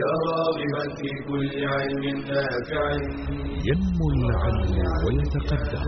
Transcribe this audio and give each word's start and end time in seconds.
يا 0.00 0.12
راغبا 0.28 0.84
في 0.98 1.10
كل 1.28 1.52
علم 1.74 2.04
نافع. 2.30 2.84
ينمو 3.68 4.06
العلم 4.16 4.76
ويتقدم. 5.04 5.86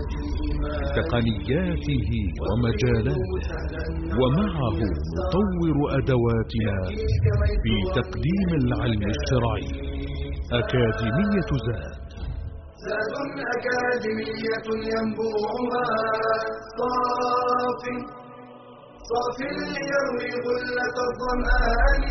تقنياته 0.97 2.09
ومجالاته. 2.45 3.31
ومعه 4.19 4.79
نطور 5.17 5.77
أدواتنا 5.97 6.77
في 7.63 7.75
تقديم 7.99 8.49
العلم 8.61 9.03
الشرعي. 9.15 9.69
أكاديمية 10.59 11.51
زاد. 11.67 11.99
زاد 12.85 13.15
أكاديمية 13.55 14.67
ينبوعها 14.93 15.87
صاف 16.77 17.83
صاف 19.09 19.37
ليروي 19.75 20.31
غلة 20.45 20.97
الظمآن. 21.09 22.03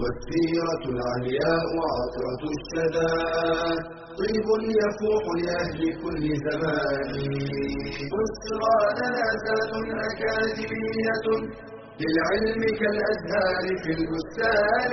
والسيرة 0.00 0.82
العلياء 0.94 1.68
عطرة 1.94 2.42
الشدى. 2.56 3.12
طيب 4.20 4.48
يفوح 4.80 5.24
لأهل 5.42 5.80
كل 6.02 6.24
زمان. 6.46 7.12
بشرى 8.12 8.78
لنا 8.98 9.26
زاد 9.44 9.72
أكاديمية 10.08 11.26
للعلم 12.00 12.62
كالأزهار 12.80 13.64
في 13.82 13.90
البستان. 13.98 14.92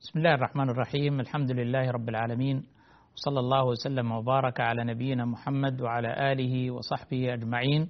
بسم 0.00 0.18
الله 0.18 0.34
الرحمن 0.34 0.70
الرحيم. 0.70 1.20
الحمد 1.20 1.50
لله 1.50 1.90
رب 1.90 2.08
العالمين. 2.08 2.75
وصلى 3.16 3.40
الله 3.40 3.64
وسلم 3.64 4.12
وبارك 4.12 4.60
على 4.60 4.84
نبينا 4.84 5.24
محمد 5.24 5.80
وعلى 5.80 6.32
آله 6.32 6.70
وصحبه 6.70 7.34
أجمعين. 7.34 7.88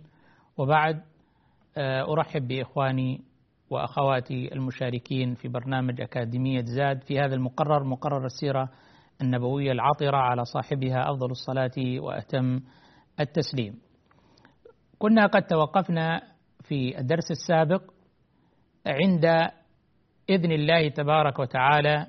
وبعد 0.59 1.03
أرحب 2.09 2.49
بإخواني 2.49 3.21
وأخواتي 3.71 4.53
المشاركين 4.53 5.35
في 5.35 5.49
برنامج 5.49 6.01
أكاديمية 6.01 6.63
زاد 6.65 7.03
في 7.03 7.21
هذا 7.21 7.35
المقرر 7.35 7.85
مقرر 7.85 8.25
السيرة 8.25 8.69
النبوية 9.23 9.73
العطرة 9.73 10.17
على 10.17 10.45
صاحبها 10.45 11.11
أفضل 11.11 11.31
الصلاة 11.31 12.01
وأتم 12.01 12.61
التسليم. 13.21 13.79
كنا 14.99 15.27
قد 15.27 15.43
توقفنا 15.43 16.23
في 16.63 16.99
الدرس 16.99 17.31
السابق 17.31 17.83
عند 18.87 19.25
إذن 20.31 20.53
الله 20.53 20.89
تبارك 20.89 21.39
وتعالى 21.39 22.07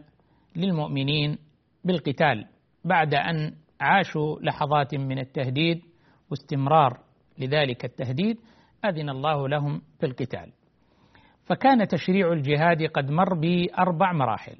للمؤمنين 0.56 1.38
بالقتال. 1.84 2.46
بعد 2.88 3.14
أن 3.14 3.54
عاشوا 3.82 4.40
لحظات 4.42 4.96
من 4.96 5.20
التهديد 5.20 5.82
واستمرار 6.32 7.00
لذلك 7.40 7.86
التهديد 7.86 8.38
أذن 8.86 9.10
الله 9.10 9.48
لهم 9.48 9.82
بالقتال 10.02 10.52
فكان 11.46 11.88
تشريع 11.88 12.32
الجهاد 12.32 12.84
قد 12.84 13.12
مر 13.12 13.34
بأربع 13.34 14.14
مراحل. 14.14 14.56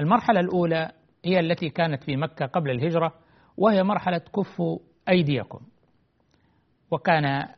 المرحلة 0.00 0.40
الأولى 0.40 0.90
هي 1.24 1.40
التي 1.40 1.70
كانت 1.70 2.04
في 2.04 2.16
مكة 2.16 2.46
قبل 2.46 2.70
الهجرة 2.70 3.14
وهي 3.56 3.82
مرحلة 3.82 4.18
كفوا 4.18 4.78
أيديكم. 5.08 5.60
وكان 6.90 7.48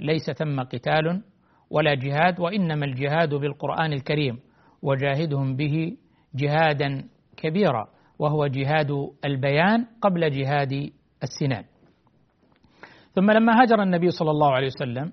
ليس 0.00 0.30
ثم 0.30 0.60
قتال 0.60 1.22
ولا 1.70 1.94
جهاد 1.94 2.40
وإنما 2.40 2.86
الجهاد 2.86 3.34
بالقرآن 3.34 3.92
الكريم 3.92 4.40
وجاهدهم 4.82 5.56
به 5.56 5.96
جهادا 6.34 7.08
كبيرا. 7.36 7.88
وهو 8.18 8.46
جهاد 8.46 8.90
البيان 9.24 9.86
قبل 10.00 10.30
جهاد 10.30 10.90
السنان. 11.22 11.64
ثم 13.14 13.30
لما 13.30 13.60
هاجر 13.60 13.82
النبي 13.82 14.10
صلى 14.10 14.30
الله 14.30 14.52
عليه 14.52 14.66
وسلم 14.66 15.12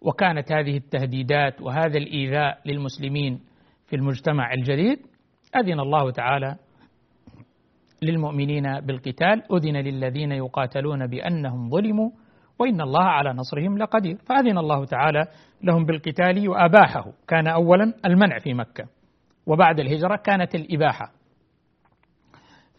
وكانت 0.00 0.52
هذه 0.52 0.76
التهديدات 0.76 1.62
وهذا 1.62 1.98
الإيذاء 1.98 2.58
للمسلمين 2.66 3.40
في 3.86 3.96
المجتمع 3.96 4.52
الجديد 4.52 4.98
أذن 5.56 5.80
الله 5.80 6.10
تعالى 6.10 6.56
للمؤمنين 8.02 8.80
بالقتال 8.80 9.42
أذن 9.52 9.76
للذين 9.76 10.32
يقاتلون 10.32 11.06
بأنهم 11.06 11.70
ظلموا 11.70 12.10
وإن 12.58 12.80
الله 12.80 13.04
على 13.04 13.32
نصرهم 13.32 13.78
لقدير. 13.78 14.16
فأذن 14.16 14.58
الله 14.58 14.84
تعالى 14.84 15.24
لهم 15.62 15.84
بالقتال 15.84 16.48
وأباحه. 16.48 17.12
كان 17.28 17.46
أولا 17.46 17.94
المنع 18.06 18.38
في 18.38 18.54
مكة 18.54 18.84
وبعد 19.46 19.80
الهجرة 19.80 20.16
كانت 20.16 20.54
الإباحة. 20.54 21.12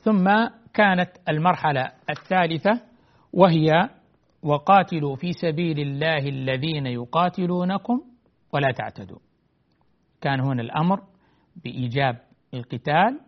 ثم 0.08 0.30
كانت 0.74 1.10
المرحلة 1.30 1.92
الثالثة 2.10 2.82
وهي 3.34 3.90
وقاتلوا 4.44 5.16
في 5.16 5.34
سبيل 5.34 5.80
الله 5.80 6.18
الذين 6.18 6.86
يقاتلونكم 6.86 8.02
ولا 8.54 8.72
تعتدوا. 8.72 9.18
كان 10.22 10.40
هنا 10.40 10.62
الأمر 10.62 11.02
بإيجاب 11.64 12.20
القتال 12.54 13.20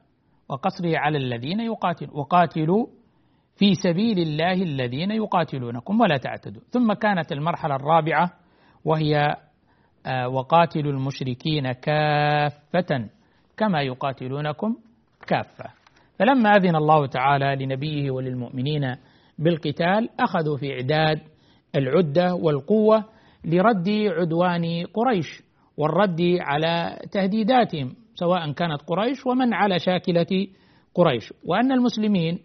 وقصره 0.49 0.97
على 0.97 1.17
الذين 1.17 1.59
يقاتلون 1.59 2.11
وقاتلوا 2.19 2.87
في 3.55 3.73
سبيل 3.73 4.19
الله 4.19 4.63
الذين 4.63 5.11
يقاتلونكم 5.11 6.01
ولا 6.01 6.17
تعتدوا. 6.17 6.61
ثم 6.71 6.93
كانت 6.93 7.31
المرحلة 7.31 7.75
الرابعة 7.75 8.31
وهي 8.85 9.35
وقاتلوا 10.25 10.91
المشركين 10.91 11.71
كافة 11.71 13.09
كما 13.57 13.81
يقاتلونكم 13.81 14.77
كافة. 15.27 15.78
فلما 16.19 16.49
أذن 16.49 16.75
الله 16.75 17.05
تعالى 17.05 17.65
لنبيه 17.65 18.11
وللمؤمنين 18.11 18.95
بالقتال 19.39 20.09
أخذوا 20.19 20.57
في 20.57 20.73
إعداد 20.73 21.19
العدة 21.75 22.35
والقوة 22.35 23.05
لرد 23.45 23.89
عدوان 23.89 24.85
قريش 24.93 25.41
والرد 25.77 26.21
على 26.39 26.99
تهديداتهم 27.11 27.95
سواء 28.15 28.51
كانت 28.51 28.81
قريش 28.87 29.25
ومن 29.25 29.53
على 29.53 29.79
شاكلة 29.79 30.47
قريش. 30.95 31.33
وأن 31.45 31.71
المسلمين 31.71 32.39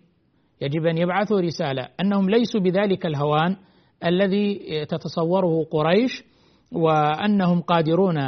يجب 0.60 0.86
أن 0.86 0.98
يبعثوا 0.98 1.40
رسالة 1.40 1.88
أنهم 2.00 2.30
ليسوا 2.30 2.60
بذلك 2.60 3.06
الهوان 3.06 3.56
الذي 4.04 4.60
تتصوره 4.88 5.64
قريش 5.70 6.24
وأنهم 6.72 7.60
قادرون 7.60 8.18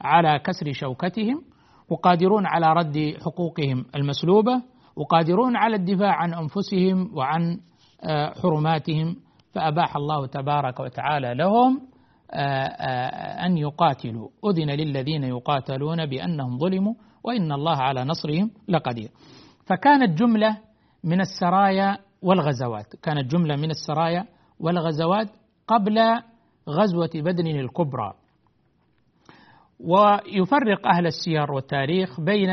على 0.00 0.38
كسر 0.38 0.72
شوكتهم 0.72 1.42
وقادرون 1.88 2.46
على 2.46 2.66
رد 2.72 3.14
حقوقهم 3.24 3.84
المسلوبة. 3.96 4.62
وقادرون 4.96 5.56
على 5.56 5.76
الدفاع 5.76 6.16
عن 6.16 6.34
أنفسهم 6.34 7.16
وعن 7.16 7.60
حرماتهم 8.42 9.16
فأباح 9.52 9.96
الله 9.96 10.26
تبارك 10.26 10.80
وتعالى 10.80 11.34
لهم 11.34 11.80
أن 13.46 13.56
يقاتلوا. 13.56 14.28
أذن 14.44 14.70
للذين 14.70 15.24
يقاتلون 15.24 16.06
بأنهم 16.06 16.58
ظلموا 16.58 16.94
وإن 17.24 17.52
الله 17.52 17.76
على 17.76 18.04
نصرهم 18.04 18.50
لقدير. 18.68 19.10
فكانت 19.66 20.18
جملة 20.18 20.58
من 21.04 21.20
السرايا 21.20 21.98
والغزوات. 22.22 22.96
كانت 23.02 23.30
جملة 23.30 23.56
من 23.56 23.70
السرايا 23.70 24.26
والغزوات 24.60 25.28
قبل 25.68 25.98
غزوة 26.68 27.10
بدر 27.14 27.46
الكبرى. 27.46 28.12
ويفرق 29.80 30.86
أهل 30.86 31.06
السير 31.06 31.52
والتاريخ 31.52 32.20
بين 32.20 32.50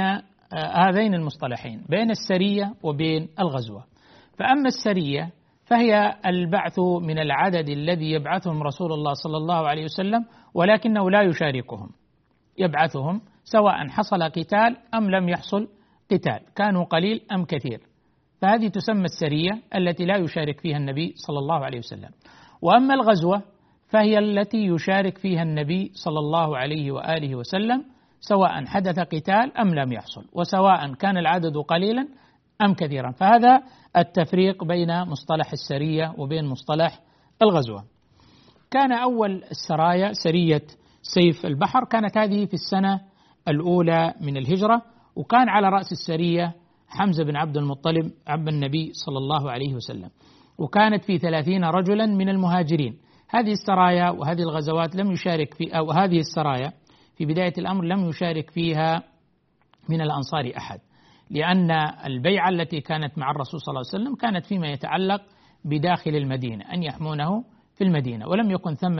هذين 0.53 1.13
المصطلحين 1.13 1.85
بين 1.89 2.11
السرية 2.11 2.73
وبين 2.83 3.29
الغزوة. 3.39 3.83
فأما 4.37 4.67
السرية 4.67 5.31
فهي 5.65 6.15
البعث 6.25 6.79
من 6.79 7.19
العدد 7.19 7.69
الذي 7.69 8.11
يبعثهم 8.11 8.63
رسول 8.63 8.93
الله 8.93 9.13
صلى 9.13 9.37
الله 9.37 9.67
عليه 9.67 9.83
وسلم 9.83 10.25
ولكنه 10.53 11.11
لا 11.11 11.21
يشاركهم 11.21 11.89
يبعثهم 12.57 13.21
سواء 13.43 13.87
حصل 13.87 14.23
قتال 14.23 14.77
أم 14.93 15.09
لم 15.09 15.29
يحصل 15.29 15.67
قتال 16.11 16.39
كانوا 16.55 16.83
قليل 16.83 17.21
أم 17.31 17.45
كثير. 17.45 17.79
فهذه 18.41 18.67
تسمى 18.67 19.03
السرية 19.05 19.61
التي 19.75 20.05
لا 20.05 20.17
يشارك 20.17 20.59
فيها 20.59 20.77
النبي 20.77 21.13
صلى 21.15 21.39
الله 21.39 21.65
عليه 21.65 21.77
وسلم. 21.77 22.09
وأما 22.61 22.93
الغزوة 22.93 23.41
فهي 23.89 24.19
التي 24.19 24.57
يشارك 24.57 25.17
فيها 25.17 25.43
النبي 25.43 25.91
صلى 25.93 26.19
الله 26.19 26.57
عليه 26.57 26.91
وآله 26.91 27.35
وسلم 27.35 27.85
سواء 28.19 28.65
حدث 28.65 28.99
قتال 28.99 29.57
أم 29.57 29.75
لم 29.75 29.93
يحصل 29.93 30.25
وسواء 30.33 30.93
كان 30.93 31.17
العدد 31.17 31.57
قليلا 31.57 32.07
أم 32.61 32.73
كثيرا. 32.73 33.11
فهذا 33.11 33.63
التفريق 33.97 34.63
بين 34.63 35.01
مصطلح 35.03 35.51
السرية 35.51 36.13
وبين 36.17 36.45
مصطلح 36.45 36.99
الغزوة. 37.41 37.83
كان 38.71 38.91
أول 38.91 39.43
السرايا 39.51 40.13
سرية 40.13 40.61
سيف 41.01 41.45
البحر 41.45 41.85
كانت 41.85 42.17
هذه 42.17 42.45
في 42.45 42.53
السنة 42.53 43.01
الأولى 43.47 44.13
من 44.21 44.37
الهجرة 44.37 44.81
وكان 45.15 45.49
على 45.49 45.69
رأس 45.69 45.91
السرية 45.91 46.53
حمزة 46.87 47.23
بن 47.23 47.35
عبد 47.35 47.57
المطلب 47.57 48.11
عم 48.27 48.47
النبي 48.47 48.91
صلى 48.93 49.17
الله 49.17 49.51
عليه 49.51 49.73
وسلم. 49.73 50.09
وكانت 50.57 51.03
في 51.03 51.17
ثلاثين 51.17 51.63
رجلا 51.63 52.05
من 52.05 52.29
المهاجرين. 52.29 52.97
هذه 53.29 53.51
السرايا 53.51 54.09
وهذه 54.09 54.41
الغزوات 54.41 54.95
لم 54.95 55.11
يشارك 55.11 55.53
في 55.53 55.77
أو 55.77 55.91
هذه 55.91 56.19
السرايا 56.19 56.73
في 57.19 57.25
بداية 57.25 57.53
الأمر 57.57 57.83
لم 57.83 58.09
يشارك 58.09 58.49
فيها 58.51 59.03
من 59.89 60.01
الأنصار 60.01 60.51
أحد 60.57 60.79
لأن 61.29 61.71
البيعة 62.05 62.49
التي 62.49 62.81
كانت 62.81 63.17
مع 63.17 63.31
الرسول 63.31 63.59
صلى 63.61 63.71
الله 63.71 63.83
عليه 63.93 64.03
وسلم 64.03 64.15
كانت 64.15 64.45
فيما 64.45 64.67
يتعلق 64.67 65.21
بداخل 65.65 66.15
المدينة 66.15 66.73
أن 66.73 66.83
يحمونه 66.83 67.43
في 67.75 67.83
المدينة 67.83 68.27
ولم 68.27 68.51
يكن 68.51 68.73
ثم 68.73 68.99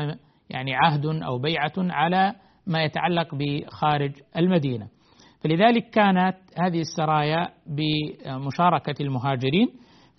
يعني 0.49 0.75
عهد 0.75 1.05
أو 1.05 1.37
بيعة 1.39 1.73
على 1.77 2.33
ما 2.67 2.83
يتعلق 2.83 3.35
بخارج 3.35 4.11
المدينة. 4.37 4.87
فلذلك 5.43 5.89
كانت 5.89 6.37
هذه 6.57 6.79
السرايا 6.79 7.49
بمشاركة 7.67 8.95
المهاجرين 9.01 9.69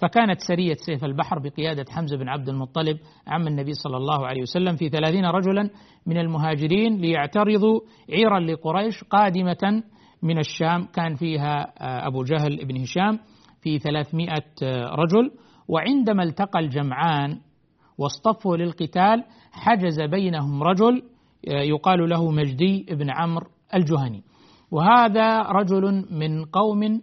فكانت 0.01 0.41
سرية 0.41 0.75
سيف 0.75 1.05
البحر 1.05 1.39
بقيادة 1.39 1.85
حمزة 1.91 2.17
بن 2.17 2.29
عبد 2.29 2.49
المطلب 2.49 2.99
عم 3.27 3.47
النبي 3.47 3.73
صلى 3.73 3.97
الله 3.97 4.27
عليه 4.27 4.43
وسلم 4.43 4.77
في 4.77 4.89
ثلاثين 4.89 5.25
رجلا 5.25 5.71
من 6.07 6.19
المهاجرين 6.19 6.97
ليعترضوا 7.01 7.81
عيرا 8.11 8.41
لقريش 8.41 9.05
قادمة 9.05 9.83
من 10.23 10.39
الشام. 10.39 10.85
كان 10.85 11.15
فيها 11.15 11.73
أبو 12.07 12.23
جهل 12.23 12.67
بن 12.67 12.81
هشام 12.81 13.19
في 13.63 13.79
ثلاثمائة 13.79 14.45
رجل. 14.95 15.31
وعندما 15.69 16.23
التقى 16.23 16.59
الجمعان 16.59 17.41
واصطفوا 17.99 18.57
للقتال 18.57 19.25
حجز 19.53 20.01
بينهم 20.01 20.63
رجل 20.63 21.03
يقال 21.45 22.09
له 22.09 22.31
مجدي 22.31 22.87
بن 22.91 23.11
عمرو 23.11 23.47
الجهني. 23.75 24.23
وهذا 24.71 25.43
رجل 25.43 26.07
من 26.11 26.45
قوم 26.45 26.83
آه، 26.83 27.01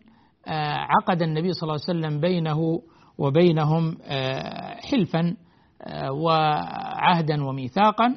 عقد 0.90 1.22
النبي 1.22 1.54
صلى 1.54 1.64
الله 1.64 1.80
عليه 1.88 2.00
وسلم 2.00 2.20
بينه 2.20 2.82
وبينهم 3.18 3.98
آه، 4.04 4.76
حلفا 4.76 5.36
آه، 5.82 6.12
وعهدا 6.12 7.44
وميثاقا 7.44 8.16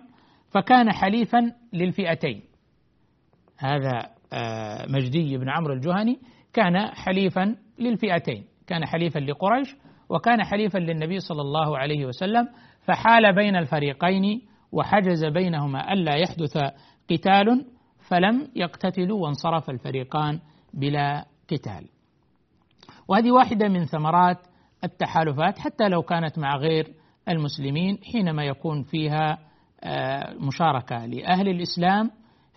فكان 0.51 0.93
حليفا 0.93 1.53
للفئتين. 1.73 2.43
هذا 3.59 4.11
مجدي 4.89 5.39
بن 5.39 5.49
عمرو 5.49 5.75
الجهني 5.75 6.19
كان 6.53 6.87
حليفا 6.87 7.57
للفئتين 7.79 8.45
كان 8.67 8.87
حليفا 8.87 9.19
لقريش 9.19 9.77
وكان 10.09 10.45
حليفا 10.45 10.79
للنبي 10.79 11.21
صلى 11.21 11.41
الله 11.41 11.79
عليه 11.79 12.07
وسلم 12.07 12.49
فحال 12.81 13.35
بين 13.35 13.57
الفريقين 13.57 14.43
وحجز 14.73 15.25
بينهما 15.25 15.93
ألا 15.93 16.17
يحدث 16.17 16.57
قتال 17.11 17.67
فلم 18.09 18.49
يقتتلوا 18.57 19.23
وانصرف 19.23 19.71
الفريقان 19.71 20.41
بلا 20.75 21.25
قتال. 21.51 21.89
وهذه 23.11 23.31
واحدة 23.31 23.69
من 23.69 23.85
ثمرات 23.85 24.39
التحالفات 24.85 25.59
حتى 25.59 25.89
لو 25.89 26.03
كانت 26.03 26.39
مع 26.39 26.57
غير 26.57 26.89
المسلمين 27.29 27.99
حينما 28.13 28.45
يكون 28.45 28.83
فيها 28.83 29.39
آه، 29.85 30.35
مشاركة 30.35 31.07
لأهل 31.07 31.49
الإسلام 31.49 32.11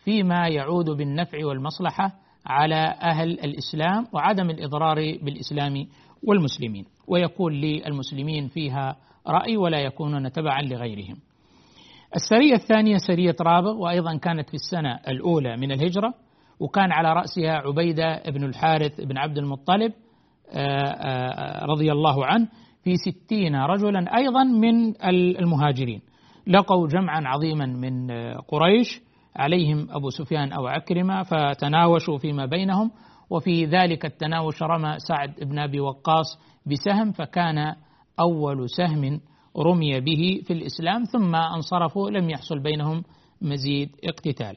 فيما 0.04 0.48
يعود 0.48 0.90
بالنفع 0.90 1.46
والمصلحة 1.46 2.12
على 2.46 2.96
أهل 3.02 3.32
الإسلام 3.32 4.08
وعدم 4.14 4.50
الإضرار 4.50 4.96
بالإسلام 4.96 5.88
والمسلمين. 6.24 6.86
ويكون 7.08 7.54
للمسلمين 7.54 8.48
فيها 8.48 8.96
رأي 9.28 9.58
ولا 9.58 9.80
يكونون 9.80 10.32
تبعا 10.32 10.62
لغيرهم. 10.62 11.16
السرية 12.16 12.54
الثانية 12.54 12.98
سرية 12.98 13.36
رابغ 13.42 13.78
وأيضا 13.78 14.18
كانت 14.18 14.50
في 14.50 14.56
السنة 14.56 15.00
الأولى 15.08 15.58
من 15.58 15.72
الهجرة 15.72 16.14
وكان 16.60 16.92
على 16.92 17.14
رأسها 17.14 17.52
عبيدة 17.52 18.24
بن 18.28 18.44
الحارث 18.44 19.02
بن 19.02 19.18
عبد 19.18 19.38
المطلب 19.38 19.94
رضي 21.66 21.92
الله 21.92 22.26
عنه 22.26 22.48
في 22.84 22.96
ستين 22.96 23.56
رجلا 23.56 24.18
أيضا 24.18 24.44
من 24.44 24.94
المهاجرين. 25.40 26.02
لقوا 26.48 26.88
جمعا 26.88 27.22
عظيما 27.26 27.66
من 27.66 28.12
آه، 28.12 28.38
قريش 28.48 29.02
عليهم 29.36 29.88
أبو 29.92 30.10
سفيان 30.10 30.52
أو 30.52 30.68
عكرمة 30.68 31.24
فتناوشوا 31.24 32.18
فيما 32.18 32.46
بينهم 32.46 32.92
وفي 33.30 33.66
ذلك 33.66 34.06
التناوش 34.06 34.64
رمى 34.64 34.96
سعد 34.98 35.36
بن 35.42 35.60
أبي 35.60 35.80
وقاص 35.80 36.40
بسهم 36.66 37.12
فكان 37.12 37.76
أول 38.20 38.70
سهم 38.70 39.20
رمي 39.58 40.00
به 40.00 40.42
في 40.48 40.54
الإسلام 40.54 41.04
ثم 41.04 41.36
انصرفوا 41.36 42.10
لم 42.10 42.30
يحصل 42.30 42.60
بينهم 42.60 43.04
مزيد 43.42 43.90
اقتتال. 44.04 44.56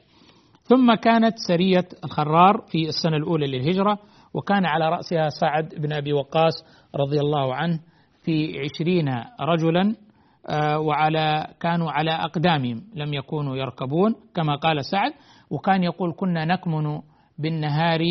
ثم 0.63 0.95
كانت 0.95 1.33
سرية 1.47 1.87
الخرار 2.03 2.65
في 2.71 2.87
السنة 2.87 3.17
الأولى 3.17 3.47
للهجرة 3.47 3.99
وكان 4.37 4.65
على 4.65 4.89
رأسها 4.89 5.29
سعد 5.29 5.75
بن 5.75 5.93
أبي 5.93 6.13
وقاص 6.13 6.53
رضي 6.95 7.19
الله 7.19 7.55
عنه 7.55 7.79
في 8.23 8.59
عشرين 8.59 9.09
رجلا 9.41 9.95
آه، 10.49 10.79
وعلى 10.79 11.47
كانوا 11.59 11.91
على 11.91 12.11
أقدامهم 12.11 12.83
لم 12.95 13.13
يكونوا 13.13 13.55
يركبون 13.55 14.15
كما 14.35 14.55
قال 14.55 14.85
سعد 14.85 15.11
وكان 15.49 15.83
يقول 15.83 16.13
كنا 16.17 16.45
نكمن 16.45 17.01
بالنهار 17.39 18.01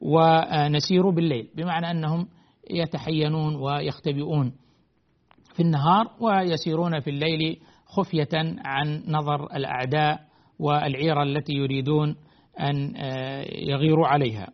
ونسير 0.00 1.10
بالليل 1.10 1.48
بمعنى 1.56 1.90
أنهم 1.90 2.28
يتحينون 2.70 3.56
ويختبئون 3.56 4.52
في 5.54 5.62
النهار 5.62 6.06
ويسيرون 6.20 7.00
في 7.00 7.10
الليل 7.10 7.58
خفية 7.86 8.28
عن 8.64 9.02
نظر 9.08 9.56
الأعداء 9.56 10.20
والعيرة 10.58 11.22
التي 11.22 11.52
يريدون 11.52 12.16
أن 12.60 12.96
آه، 12.96 13.44
يغيروا 13.54 14.06
عليها. 14.06 14.48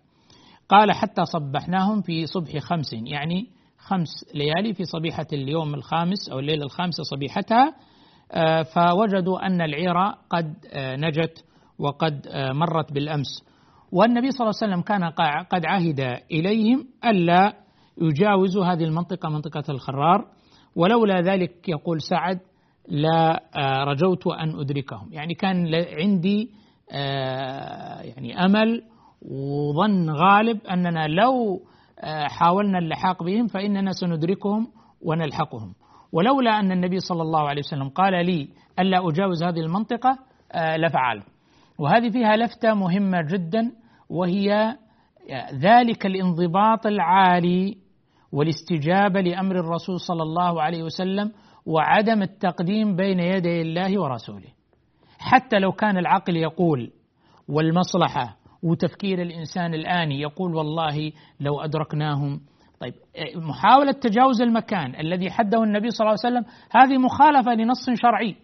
قال 0.70 0.93
حتى 0.93 1.25
صبحناهم 1.25 2.02
في 2.02 2.26
صبح 2.26 2.58
خمس 2.58 2.93
يعني 2.93 3.46
خمس 3.78 4.08
ليالي 4.34 4.75
في 4.75 4.84
صبيحة 4.84 5.26
اليوم 5.32 5.75
الخامس 5.75 6.28
أو 6.32 6.38
الليلة 6.38 6.64
الخامسة 6.64 7.02
صبيحتها 7.02 7.75
آه، 8.32 8.62
فوجدوا 8.62 9.46
أن 9.46 9.61
العيرة 9.61 10.14
قد 10.31 10.55
آه، 10.72 10.96
نجت 10.96 11.44
وقد 11.78 12.28
مرت 12.52 12.93
بالأمس. 12.93 13.44
والنبي 13.93 14.31
صلى 14.31 14.40
الله 14.40 14.58
عليه 14.62 14.72
وسلم 14.72 14.82
كان 14.82 15.05
قد 15.43 15.67
عهد 15.67 16.00
إليهم 16.32 16.87
ألا 17.05 17.52
يجاوزوا 18.00 18.64
هذه 18.64 18.84
المنطقة 18.84 19.28
منطقة 19.28 19.64
الخرار 19.69 20.26
ولولا 20.76 21.20
ذلك 21.20 21.69
يقول 21.69 22.00
سعد 22.00 22.40
لا 22.88 23.43
آه، 23.56 23.84
رجوت 23.84 24.26
أن 24.26 24.61
أدركهم. 24.61 25.12
يعني 25.12 25.34
كان 25.34 25.75
عندي 25.75 26.50
آه، 26.93 28.00
يعني 28.00 28.44
أمل 28.44 28.82
وظن 29.22 30.11
غالب 30.11 30.67
أننا 30.67 31.06
لو 31.06 31.61
آه، 32.00 32.26
حاولنا 32.28 32.78
اللحاق 32.78 33.22
بهم 33.22 33.46
فإننا 33.46 33.93
سندركهم 33.93 34.67
ونلحقهم. 35.02 35.75
ولولا 36.12 36.61
أن 36.61 36.72
النبي 36.72 36.99
صلى 36.99 37.22
الله 37.22 37.49
عليه 37.49 37.61
وسلم 37.61 37.88
قال 37.88 38.26
لي 38.26 38.49
ألا 38.78 39.08
أجاوز 39.08 39.43
هذه 39.43 39.61
المنطقة 39.61 40.19
لفعلت. 40.76 41.25
وهذه 41.78 42.11
فيها 42.11 42.37
لفتة 42.37 42.75
مهمة 42.75 43.22
جدا 43.22 43.72
وهي 44.08 44.76
ذلك 45.55 46.06
الانضباط 46.06 46.87
العالي 46.87 47.76
والاستجابة 48.32 49.20
لأمر 49.20 49.61
الرسول 49.61 50.00
صلى 50.00 50.22
الله 50.22 50.62
عليه 50.62 50.82
وسلم 50.82 51.32
وعدم 51.67 52.22
التقديم 52.22 52.96
بين 52.96 53.20
يدي 53.20 53.62
الله 53.62 54.00
ورسوله. 54.00 54.49
حتى 55.19 55.58
لو 55.58 55.72
كان 55.72 55.99
العقل 55.99 56.37
يقول 56.37 56.90
والمصلحة 57.49 58.37
وتفكير 58.62 59.22
الإنسان 59.22 59.74
الآن 59.74 60.12
يقول 60.12 60.54
والله 60.54 61.12
لو 61.40 61.60
أدركناهم. 61.60 62.40
طيب 62.81 62.94
محاولة 63.36 63.93
تجاوز 63.93 64.43
المكان 64.43 65.00
الذي 65.00 65.31
حده 65.31 65.64
النبي 65.64 65.90
صلى 65.90 66.06
الله 66.06 66.17
عليه 66.24 66.36
وسلم 66.36 66.52
هذه 66.70 66.98
مخالفة 66.98 67.55
لنص 67.55 67.90
شرعي. 68.02 68.36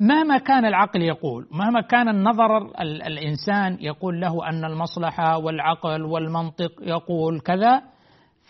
مهما 0.00 0.38
كان 0.38 0.64
العقل 0.64 1.02
يقول 1.02 1.46
مهما 1.50 1.80
كان 1.80 2.08
النظر 2.08 2.56
الإنسان 2.82 3.78
يقول 3.80 4.20
له 4.20 4.48
أن 4.48 4.64
المصلحة 4.64 5.38
والعقل 5.38 6.02
والمنطق 6.02 6.72
يقول 6.82 7.40
كذا 7.40 7.82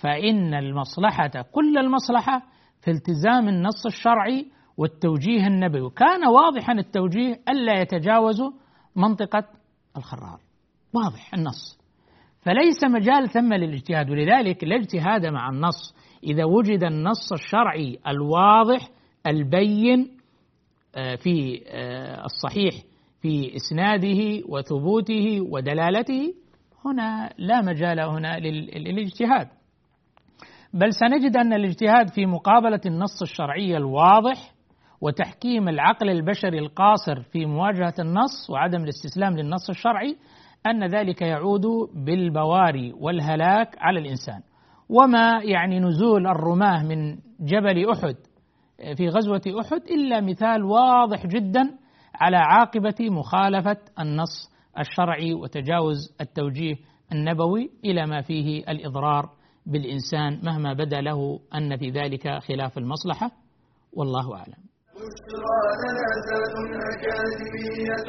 فإن 0.00 0.54
المصلحة 0.54 1.30
كل 1.52 1.78
المصلحة 1.78 2.42
في 2.82 2.90
التزام 2.90 3.48
النص 3.48 3.86
الشرعي 3.86 4.46
والتوجيه 4.76 5.46
النبوي. 5.46 5.90
كان 5.90 6.26
واضحا 6.26 6.72
التوجيه 6.72 7.40
ألا 7.48 7.80
يتجاوزوا 7.80 8.50
منطقة 8.96 9.44
الخرار 9.96 10.40
واضح 10.94 11.34
النص. 11.34 11.78
فليس 12.40 12.84
مجال 12.84 13.28
ثم 13.28 13.52
للاجتهاد 13.54 14.10
ولذلك 14.10 14.64
لا 14.64 14.76
اجتهاد 14.76 15.26
مع 15.26 15.48
النص. 15.48 15.94
إذا 16.24 16.44
وجد 16.44 16.84
النص 16.84 17.32
الشرعي 17.32 17.98
الواضح 18.06 18.88
البين 19.26 20.18
آه، 20.96 21.14
في 21.14 21.62
آه، 21.66 22.24
الصحيح 22.24 22.74
في 23.22 23.56
إسناده 23.56 24.42
وثبوته 24.48 25.40
ودلالته 25.40 26.34
هنا 26.84 27.32
لا 27.38 27.60
مجال 27.60 28.00
هنا 28.00 28.38
للاجتهاد. 28.38 29.48
بل 30.74 30.92
سنجد 30.92 31.36
أن 31.36 31.52
الاجتهاد 31.52 32.08
في 32.10 32.26
مقابلة 32.26 32.80
النص 32.86 33.22
الشرعي 33.22 33.76
الواضح 33.76 34.54
وتحكيم 35.00 35.68
العقل 35.68 36.10
البشري 36.10 36.58
القاصر 36.58 37.22
في 37.22 37.46
مواجهة 37.46 37.94
النص 37.98 38.50
وعدم 38.50 38.82
الاستسلام 38.82 39.36
للنص 39.36 39.70
الشرعي 39.70 40.16
أن 40.66 40.86
ذلك 40.86 41.22
يعود 41.22 41.66
بالبواري 41.94 42.92
والهلاك 42.92 43.76
على 43.78 44.00
الإنسان. 44.00 44.40
وما 44.88 45.40
يعني 45.42 45.80
نزول 45.80 46.26
الرماة 46.26 46.82
من 46.82 47.18
جبل 47.40 47.90
أحد 47.90 48.16
في 48.96 49.08
غزوة 49.08 49.42
أحد 49.60 49.80
إلا 49.90 50.20
مثال 50.20 50.64
واضح 50.64 51.26
جدا 51.26 51.78
على 52.14 52.36
عاقبة 52.36 53.10
مخالفة 53.10 53.76
النص 54.00 54.50
الشرعي 54.78 55.34
وتجاوز 55.34 56.16
التوجيه 56.20 56.74
النبوي 57.12 57.70
إلى 57.84 58.06
ما 58.06 58.22
فيه 58.22 58.58
الإضرار 58.68 59.30
بالإنسان 59.66 60.40
مهما 60.44 60.72
بدا 60.72 61.00
له 61.00 61.40
أن 61.54 61.76
في 61.76 61.90
ذلك 61.90 62.38
خلاف 62.38 62.78
المصلحة. 62.78 63.30
والله 63.92 64.36
أعلم. 64.36 64.68
أكاديمية 66.90 68.08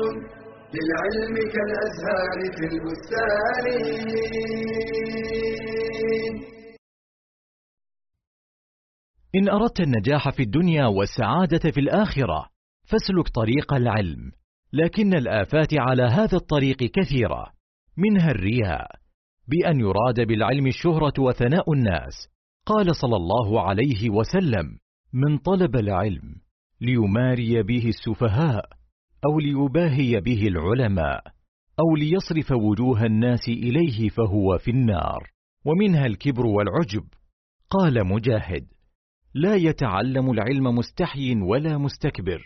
للعلم 0.75 1.36
كالأزهار 1.53 2.38
في 2.55 2.65
البستان. 2.72 3.65
إن 9.36 9.50
أردت 9.50 9.79
النجاح 9.79 10.29
في 10.29 10.43
الدنيا 10.43 10.86
والسعادة 10.86 11.72
في 11.72 11.79
الآخرة 11.79 12.50
فاسلك 12.84 13.27
طريق 13.36 13.74
العلم 13.74 14.31
لكن 14.74 15.13
الآفات 15.13 15.74
على 15.74 16.03
هذا 16.03 16.38
الطريق 16.38 16.77
كثيرة 16.77 17.46
منها 17.98 18.31
الرياء. 18.31 19.00
بأن 19.48 19.79
يراد 19.79 20.27
بالعلم 20.27 20.67
الشهرة 20.67 21.13
وثناء 21.19 21.74
الناس 21.74 22.13
قال 22.65 22.96
صلى 22.96 23.15
الله 23.15 23.62
عليه 23.62 24.10
وسلم 24.10 24.65
من 25.13 25.38
طلب 25.38 25.75
العلم 25.75 26.49
ليماري 26.81 27.63
به 27.63 27.88
السفهاء 27.88 28.65
أو 29.25 29.39
ليباهي 29.39 30.21
به 30.21 30.48
العلماء 30.48 31.24
أو 31.79 31.95
ليصرف 31.95 32.51
وجوه 32.51 33.05
الناس 33.05 33.48
إليه 33.48 34.09
فهو 34.09 34.57
في 34.57 34.71
النار. 34.71 35.29
ومنها 35.65 36.05
الكبر 36.05 36.45
والعجب. 36.45 37.03
قال 37.69 38.07
مجاهد 38.07 38.67
لا 39.33 39.55
يتعلم 39.55 40.31
العلم 40.31 40.63
مستحي 40.63 41.36
ولا 41.36 41.77
مستكبر. 41.77 42.41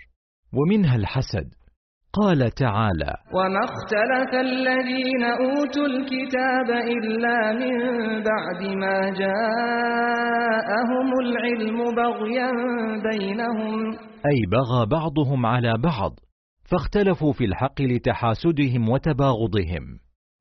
ومنها 0.54 0.96
الحسد. 0.96 1.54
قال 2.14 2.52
تعالى 2.52 3.14
وما 3.34 3.64
اختلف 3.64 4.34
الذين 4.34 5.24
أوتوا 5.24 5.86
الكتاب 5.86 6.70
إلا 6.70 7.52
من 7.54 7.78
بعد 8.24 8.62
ما 8.76 9.10
جاءهم 9.10 11.08
العلم 11.26 11.96
بغيا 11.96 12.52
بينهم 13.12 13.92
أي 14.32 14.40
بغى 14.52 14.86
بعضهم 14.86 15.46
على 15.46 15.74
بعض 15.84 16.20
فاختلفوا 16.72 17.34
في 17.34 17.46
الحق 17.46 17.82
لتحاسدهم 17.82 18.90
وتباغضهم. 18.90 20.00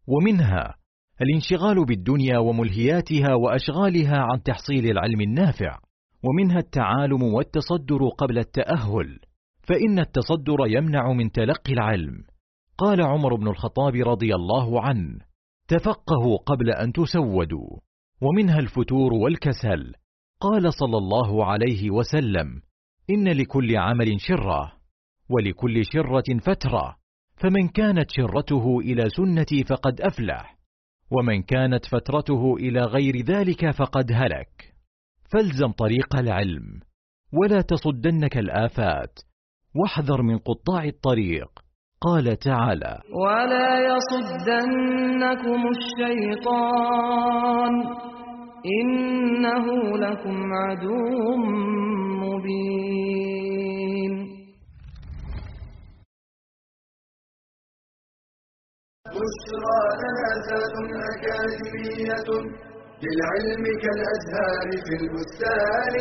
ومنها 0.09 0.75
الانشغال 1.23 1.85
بالدنيا 1.87 2.39
وملهياتها 2.39 3.35
وأشغالها 3.35 4.19
عن 4.19 4.43
تحصيل 4.43 4.91
العلم 4.91 5.21
النافع 5.21 5.79
ومنها 6.25 6.59
التعالم 6.59 7.23
والتصدر 7.23 8.09
قبل 8.19 8.39
التأهل. 8.39 9.19
فإن 9.63 9.99
التصدر 9.99 10.57
يمنع 10.67 11.13
من 11.13 11.33
تلقي 11.33 11.73
العلم. 11.73 12.25
قال 12.79 13.03
عمر 13.03 13.35
بن 13.35 13.49
الخطاب 13.49 13.95
رضي 13.95 14.35
الله 14.35 14.83
عنه 14.83 15.19
تفقهوا 15.69 16.37
قبل 16.37 16.71
أن 16.71 16.93
تسودوا 16.93 17.79
ومنها 18.21 18.59
الفتور 18.59 19.13
والكسل. 19.15 19.95
قال 20.41 20.75
صلى 20.75 20.99
الله 20.99 21.47
عليه 21.47 21.91
وسلم 21.91 22.63
إن 23.11 23.29
لكل 23.29 23.77
عمل 23.77 24.21
شرة 24.21 24.73
ولكل 25.31 25.85
شرة 25.85 26.39
فترة. 26.47 26.97
فمن 27.37 27.69
كانت 27.69 28.11
شرته 28.11 28.79
إلى 28.79 29.03
سنتي 29.17 29.65
فقد 29.65 30.01
أفلح 30.01 30.59
ومن 31.11 31.43
كانت 31.43 31.87
فترته 31.87 32.55
إلى 32.57 32.81
غير 32.81 33.17
ذلك 33.17 33.71
فقد 33.71 34.13
هلك. 34.13 34.75
فالزم 35.33 35.73
طريق 35.73 36.17
العلم 36.17 36.81
ولا 37.33 37.61
تصدنك 37.61 38.37
الآفات. 38.37 39.19
واحذر 39.77 40.23
من 40.23 40.39
قطاع 40.39 40.85
الطريق. 40.85 41.51
قال 42.01 42.39
تعالى 42.39 42.95
ولا 43.25 43.71
يصدنكم 43.91 45.61
الشيطان 45.77 47.75
إنه 48.81 49.67
لكم 49.99 50.53
عدو 50.53 51.37
مبين. 52.23 53.33
بشرى 59.07 59.83
لنا 60.03 60.31
ذات 60.49 60.77
أكاديمية 61.13 62.29
للعلم 63.03 63.65
كالأزهار 63.83 64.69
في 64.85 64.95
البستان. 65.01 65.95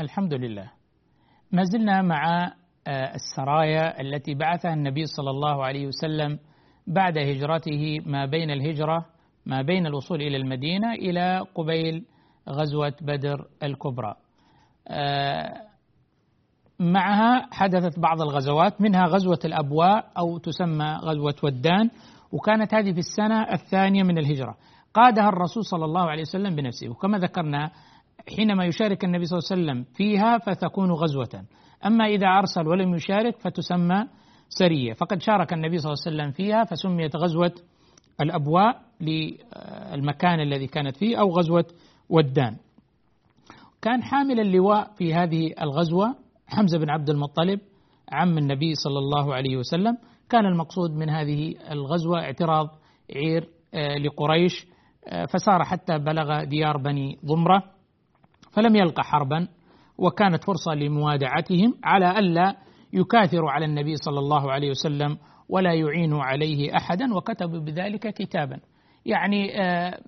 الحمد 0.00 0.34
لله 0.34 0.70
ما 1.52 1.64
زلنا 1.64 2.02
مع 2.02 2.52
آه، 2.86 3.14
السرايا 3.14 4.00
التي 4.00 4.34
بعثها 4.34 4.74
النبي 4.74 5.06
صلى 5.06 5.30
الله 5.30 5.64
عليه 5.64 5.86
وسلم 5.86 6.38
بعد 6.86 7.18
هجرته 7.18 8.00
ما 8.06 8.26
بين 8.26 8.50
الهجرة 8.50 9.06
ما 9.46 9.62
بين 9.62 9.86
الوصول 9.86 10.22
إلى 10.22 10.36
المدينة 10.36 10.92
إلى 10.92 11.44
قبيل 11.54 12.04
غزوة 12.48 12.92
بدر 13.00 13.46
الكبرى. 13.62 14.14
آه، 14.88 15.62
معها 16.80 17.48
حدثت 17.52 17.98
بعض 17.98 18.22
الغزوات 18.22 18.80
منها 18.80 19.04
غزوة 19.06 19.38
الأبواء 19.44 20.10
أو 20.18 20.38
تسمى 20.38 20.98
غزوة 21.02 21.34
ودان 21.42 21.90
وكانت 22.32 22.74
هذه 22.74 22.92
في 22.92 22.98
السنة 22.98 23.42
الثانية 23.52 24.02
من 24.02 24.18
الهجرة. 24.18 24.56
قادها 24.94 25.28
الرسول 25.28 25.64
صلى 25.64 25.84
الله 25.84 26.10
عليه 26.10 26.22
وسلم 26.22 26.56
بنفسه 26.56 26.88
وكما 26.88 27.18
ذكرنا 27.18 27.70
حينما 28.36 28.64
يشارك 28.64 29.04
النبي 29.04 29.24
صلى 29.24 29.38
الله 29.38 29.48
عليه 29.50 29.62
وسلم 29.62 29.94
فيها 29.94 30.38
فتكون 30.38 30.90
غزوة. 30.92 31.44
أما 31.86 32.04
إذا 32.04 32.26
أرسل 32.26 32.66
ولم 32.66 32.94
يشارك 32.94 33.38
فتسمى 33.38 34.04
سرية. 34.48 34.92
فقد 34.92 35.22
شارك 35.22 35.52
النبي 35.52 35.78
صلى 35.78 35.92
الله 35.92 36.02
عليه 36.06 36.16
وسلم 36.16 36.30
فيها 36.30 36.64
فسميت 36.64 37.16
غزوة 37.16 37.52
الأبواء 38.20 38.80
للمكان 39.00 40.40
الذي 40.40 40.66
كانت 40.66 40.96
فيه 40.96 41.20
أو 41.20 41.30
غزوة 41.30 41.64
ودان. 42.08 42.56
كان 43.82 44.02
حامل 44.02 44.40
اللواء 44.40 44.90
في 44.98 45.14
هذه 45.14 45.54
الغزوة 45.62 46.14
حمزة 46.46 46.78
بن 46.78 46.90
عبد 46.90 47.10
المطلب 47.10 47.60
عم 48.12 48.38
النبي 48.38 48.74
صلى 48.74 48.98
الله 48.98 49.34
عليه 49.34 49.56
وسلم. 49.56 49.98
كان 50.30 50.46
المقصود 50.46 50.90
من 50.90 51.10
هذه 51.10 51.54
الغزوة 51.70 52.20
اعتراض 52.20 52.68
عير 53.16 53.48
آه، 53.74 53.98
لقريش 53.98 54.66
آه، 55.08 55.26
فسار 55.26 55.64
حتى 55.64 55.98
بلغ 55.98 56.44
ديار 56.44 56.76
بني 56.76 57.18
ضمرة. 57.26 57.77
فلم 58.58 58.76
يلقى 58.76 59.04
حربا 59.04 59.48
وكانت 59.98 60.44
فرصة 60.44 60.74
لموادعتهم 60.74 61.74
على 61.84 62.18
ألا 62.18 62.56
يكاثروا 62.92 63.50
على 63.50 63.64
النبي 63.64 63.96
صلى 63.96 64.18
الله 64.18 64.52
عليه 64.52 64.70
وسلم 64.70 65.18
ولا 65.48 65.74
يعينوا 65.74 66.22
عليه 66.22 66.76
أحدا 66.76 67.14
وكتبوا 67.14 67.58
بذلك 67.58 68.14
كتابا. 68.14 68.60
يعني 69.06 69.62
آه، 69.62 70.00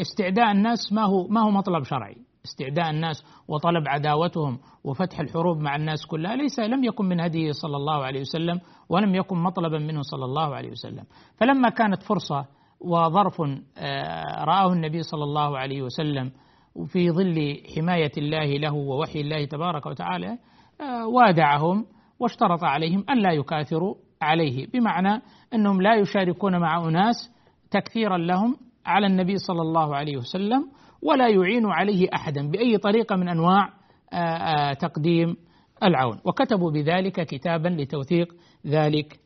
استعداء 0.00 0.52
الناس 0.52 0.92
ما 0.92 1.04
هو 1.04 1.26
ما 1.28 1.40
هو 1.40 1.50
مطلب 1.50 1.84
شرعي. 1.84 2.16
استعداء 2.44 2.90
الناس 2.90 3.24
وطلب 3.48 3.88
عداوتهم 3.88 4.58
وفتح 4.84 5.20
الحروب 5.20 5.58
مع 5.58 5.76
الناس 5.76 6.06
كلها 6.06 6.36
ليس 6.36 6.58
لم 6.58 6.84
يكن 6.84 7.04
من 7.04 7.20
هديه 7.20 7.52
صلى 7.52 7.76
الله 7.76 8.04
عليه 8.04 8.20
وسلم 8.20 8.60
ولم 8.88 9.14
يكن 9.14 9.36
مطلبا 9.36 9.78
منه 9.78 10.02
صلى 10.02 10.24
الله 10.24 10.54
عليه 10.54 10.70
وسلم. 10.70 11.04
فلما 11.36 11.68
كانت 11.68 12.02
فرصة 12.02 12.46
وظرف 12.80 13.42
آه، 13.78 14.44
رآه 14.44 14.72
النبي 14.72 15.02
صلى 15.02 15.24
الله 15.24 15.58
عليه 15.58 15.82
وسلم 15.82 16.30
وفي 16.74 17.10
ظل 17.10 17.62
حماية 17.76 18.12
الله 18.18 18.58
له 18.58 18.74
ووحي 18.74 19.20
الله 19.20 19.44
تبارك 19.44 19.86
وتعالى 19.86 20.38
آه، 20.80 21.06
وادعهم 21.06 21.86
واشترط 22.20 22.64
عليهم 22.64 23.04
ألا 23.10 23.32
يكاثروا 23.32 23.94
عليه. 24.22 24.66
بمعنى 24.66 25.22
أنهم 25.54 25.82
لا 25.82 25.94
يشاركون 25.94 26.60
مع 26.60 26.88
أناس 26.88 27.32
تكثيرا 27.70 28.18
لهم 28.18 28.56
على 28.86 29.06
النبي 29.06 29.36
صلى 29.36 29.62
الله 29.62 29.96
عليه 29.96 30.16
وسلم 30.16 30.70
ولا 31.02 31.28
يعين 31.28 31.66
عليه 31.66 32.08
أحدا 32.14 32.50
بأي 32.50 32.78
طريقة 32.78 33.16
من 33.16 33.28
أنواع 33.28 33.68
آه، 34.12 34.16
آه، 34.16 34.72
تقديم 34.72 35.36
العون. 35.82 36.20
وكتبوا 36.24 36.70
بذلك 36.70 37.26
كتابا 37.26 37.68
لتوثيق 37.68 38.34
ذلك 38.66 39.20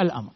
الأمر. 0.00 0.32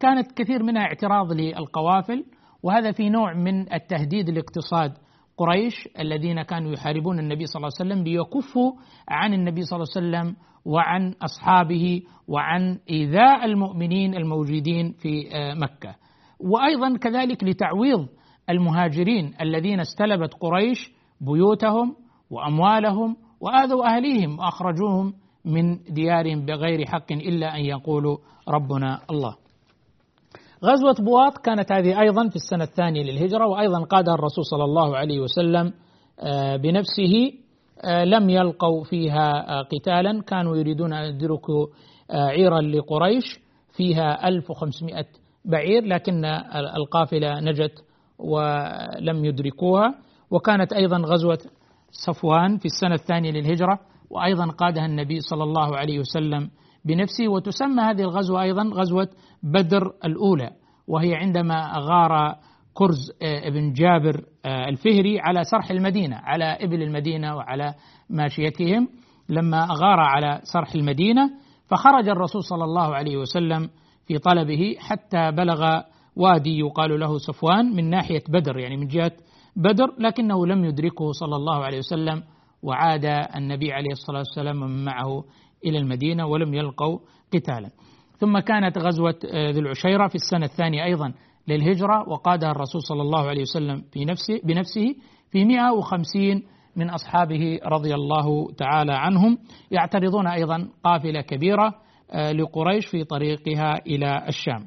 كانت 0.00 0.32
كثير 0.32 0.62
منها 0.62 0.82
اعتراض 0.82 1.32
للقوافل 1.32 2.24
وهذا 2.62 2.92
في 2.92 3.10
نوع 3.10 3.34
من 3.34 3.72
التهديد 3.72 4.28
الاقتصاد 4.28 4.92
قريش 5.36 5.88
الذين 5.98 6.42
كانوا 6.42 6.72
يحاربون 6.72 7.18
النبي 7.18 7.46
صلى 7.46 7.60
الله 7.60 7.70
عليه 7.80 7.90
وسلم 7.90 8.04
ليكفوا 8.04 8.72
عن 9.08 9.34
النبي 9.34 9.62
صلى 9.62 9.76
الله 9.76 9.86
عليه 9.96 10.06
وسلم 10.26 10.36
وعن 10.64 11.14
أصحابه 11.22 12.02
وعن 12.28 12.78
إيذاء 12.90 13.44
المؤمنين 13.44 14.14
الموجودين 14.14 14.92
في 14.92 15.34
آه، 15.34 15.54
مكة. 15.54 15.94
وأيضا 16.40 16.96
كذلك 16.98 17.44
لتعويض 17.44 18.06
المهاجرين 18.50 19.34
الذين 19.40 19.80
استلبت 19.80 20.34
قريش 20.34 20.92
بيوتهم 21.20 21.96
وأموالهم 22.30 23.16
وآذوا 23.40 23.86
أهليهم 23.86 24.38
وأخرجوهم 24.38 25.14
من 25.44 25.76
ديارهم 25.76 26.44
بغير 26.46 26.86
حق 26.86 27.12
إلا 27.12 27.56
أن 27.56 27.64
يقولوا 27.64 28.18
ربنا 28.48 29.00
الله. 29.10 29.45
غزوة 30.66 30.94
بواط 31.04 31.38
كانت 31.38 31.72
هذه 31.72 32.00
أيضا 32.00 32.28
في 32.28 32.36
السنة 32.36 32.64
الثانية 32.64 33.02
للهجرة 33.02 33.46
وأيضا 33.46 33.84
قادها 33.84 34.14
الرسول 34.14 34.44
صلى 34.44 34.64
الله 34.64 34.96
عليه 34.96 35.20
وسلم 35.20 35.72
آه، 36.20 36.56
بنفسه 36.56 37.32
آه، 37.84 38.04
لم 38.04 38.30
يلقوا 38.30 38.84
فيها 38.84 39.58
آه، 39.58 39.62
قتالا. 39.62 40.22
كانوا 40.22 40.56
يريدون 40.56 40.92
أن 40.92 41.14
يدركوا 41.14 41.66
عيرا 42.10 42.60
لقريش 42.60 43.24
فيها 43.76 44.28
1500 44.28 45.04
بعير 45.44 45.84
لكن 45.84 46.24
القافلة 46.76 47.40
نجت 47.40 47.84
ولم 48.18 49.24
يدركوها. 49.24 49.94
وكانت 50.30 50.72
أيضا 50.72 50.98
غزوة 50.98 51.38
صفوان 51.90 52.58
في 52.58 52.64
السنة 52.64 52.94
الثانية 52.94 53.30
للهجرة 53.30 53.78
وأيضا 54.10 54.46
قادها 54.46 54.86
النبي 54.86 55.20
صلى 55.20 55.44
الله 55.44 55.76
عليه 55.76 55.98
وسلم 55.98 56.50
بنفسه 56.86 57.28
وتسمى 57.28 57.82
هذه 57.82 58.00
الغزوة 58.00 58.42
أيضا 58.42 58.62
غزوة 58.62 59.08
بدر 59.42 59.92
الأولى 60.04 60.50
وهي 60.88 61.14
عندما 61.14 61.72
غار 61.78 62.36
كرز 62.74 63.12
آه، 63.22 63.48
بن 63.48 63.72
جابر 63.72 64.24
آه، 64.44 64.68
الفهري 64.68 65.20
على 65.20 65.44
سرح 65.44 65.70
المدينة 65.70 66.16
على 66.16 66.44
إبل 66.44 66.82
المدينة 66.82 67.36
وعلى 67.36 67.74
ماشيتهم. 68.10 68.88
لما 69.28 69.64
أغار 69.64 70.00
على 70.00 70.40
سرح 70.52 70.74
المدينة 70.74 71.30
فخرج 71.68 72.08
الرسول 72.08 72.42
صلى 72.42 72.64
الله 72.64 72.94
عليه 72.94 73.16
وسلم 73.16 73.70
في 74.06 74.18
طلبه 74.18 74.76
حتى 74.78 75.30
بلغ 75.30 75.80
وادي 76.16 76.58
يقال 76.58 77.00
له 77.00 77.18
صفوان 77.18 77.76
من 77.76 77.90
ناحية 77.90 78.22
بدر 78.28 78.58
يعني 78.58 78.76
من 78.76 78.86
جهة 78.86 79.12
بدر 79.56 79.94
لكنه 79.98 80.46
لم 80.46 80.64
يدركه 80.64 81.12
صلى 81.12 81.36
الله 81.36 81.64
عليه 81.64 81.78
وسلم 81.78 82.22
وعاد 82.62 83.04
النبي 83.36 83.72
عليه 83.72 83.90
الصلاة 83.92 84.18
والسلام 84.18 84.62
ومن 84.62 84.84
معه 84.84 85.24
إلى 85.66 85.78
المدينة 85.78 86.26
ولم 86.26 86.54
يلقوا 86.54 86.98
قتالا. 87.34 87.70
ثم 88.18 88.38
كانت 88.38 88.78
غزوة 88.78 89.18
آه، 89.32 89.50
ذي 89.50 89.60
العشيرة 89.60 90.08
في 90.08 90.14
السنة 90.14 90.44
الثانية 90.46 90.84
أيضا 90.84 91.12
للهجرة 91.48 92.08
وقادها 92.08 92.50
الرسول 92.50 92.82
صلى 92.82 93.02
الله 93.02 93.28
عليه 93.28 93.42
وسلم 93.42 93.84
في 93.92 94.04
نفسه 94.04 94.40
بنفسه 94.44 94.94
في 95.30 95.44
150 95.44 96.42
من 96.76 96.90
أصحابه 96.90 97.60
رضي 97.64 97.94
الله 97.94 98.52
تعالى 98.52 98.92
عنهم 98.92 99.38
يعترضون 99.70 100.26
أيضا 100.26 100.68
قافلة 100.84 101.20
كبيرة 101.20 101.74
آه، 102.10 102.32
لقريش 102.32 102.86
في 102.86 103.04
طريقها 103.04 103.74
إلى 103.86 104.24
الشام. 104.28 104.66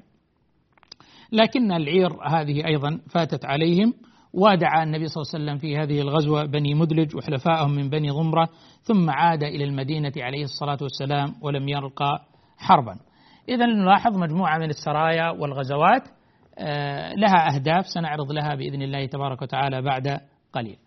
لكن 1.32 1.72
العير 1.72 2.10
هذه 2.28 2.66
أيضا 2.68 3.00
فاتت 3.10 3.46
عليهم 3.46 3.94
ودعا 4.34 4.84
النبي 4.84 5.08
صلى 5.08 5.22
الله 5.22 5.34
عليه 5.34 5.44
وسلم 5.44 5.58
في 5.58 5.78
هذه 5.78 6.02
الغزوة 6.02 6.46
بني 6.46 6.74
مدلج 6.74 7.16
وحلفائهم 7.16 7.72
من 7.72 7.90
بني 7.90 8.10
ضمرة 8.10 8.50
ثم 8.82 9.10
عاد 9.10 9.44
إلى 9.44 9.64
المدينة 9.64 10.14
عليه 10.18 10.44
الصلاة 10.44 10.78
والسلام 10.82 11.36
ولم 11.42 11.70
يلقى 11.70 12.22
حربا. 12.58 12.96
إذا 13.50 13.66
نلاحظ 13.66 14.18
مجموعة 14.18 14.58
من 14.58 14.70
السرايا 14.70 15.30
والغزوات 15.30 16.04
آه، 16.58 17.14
لها 17.14 17.56
أهداف 17.56 17.88
سنعرض 17.88 18.32
لها 18.32 18.56
بإذن 18.56 18.82
الله 18.82 19.06
تبارك 19.06 19.42
وتعالى 19.42 19.82
بعد 19.82 20.20
قليل. 20.54 20.78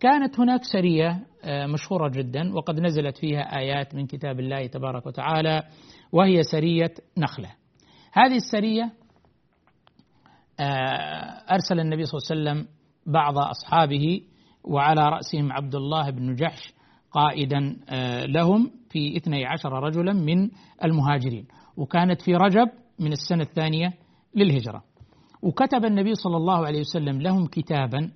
كانت 0.00 0.40
هناك 0.40 0.60
سرية 0.64 1.20
آه، 1.44 1.66
مشهورة 1.66 2.08
جدا 2.08 2.54
وقد 2.54 2.80
نزلت 2.80 3.18
فيها 3.18 3.58
آيات 3.58 3.94
من 3.94 4.06
كتاب 4.06 4.40
الله 4.40 4.66
تبارك 4.66 5.06
وتعالى 5.06 5.62
وهي 6.12 6.42
سرية 6.42 6.94
نخلة. 7.18 7.50
هذه 8.12 8.36
السرية 8.36 8.92
أرسل 11.50 11.80
النبي 11.80 12.04
صلى 12.04 12.18
الله 12.18 12.50
عليه 12.50 12.60
وسلم 12.60 12.74
بعض 13.06 13.38
أصحابه 13.38 14.20
وعلى 14.64 15.02
رأسهم 15.02 15.52
عبد 15.52 15.74
الله 15.74 16.10
بن 16.10 16.34
جحش 16.34 16.72
قائدا 17.10 17.76
لهم 18.26 18.70
في 18.90 19.16
12 19.16 19.72
رجلا 19.72 20.12
من 20.12 20.50
المهاجرين. 20.84 21.46
وكانت 21.76 22.22
في 22.22 22.34
رجب 22.34 22.68
من 22.98 23.12
السنة 23.12 23.42
الثانية 23.42 23.92
للهجرة. 24.34 24.82
وكتب 25.42 25.84
النبي 25.84 26.14
صلى 26.14 26.36
الله 26.36 26.66
عليه 26.66 26.80
وسلم 26.80 27.20
لهم 27.20 27.46
كتابا 27.46 28.10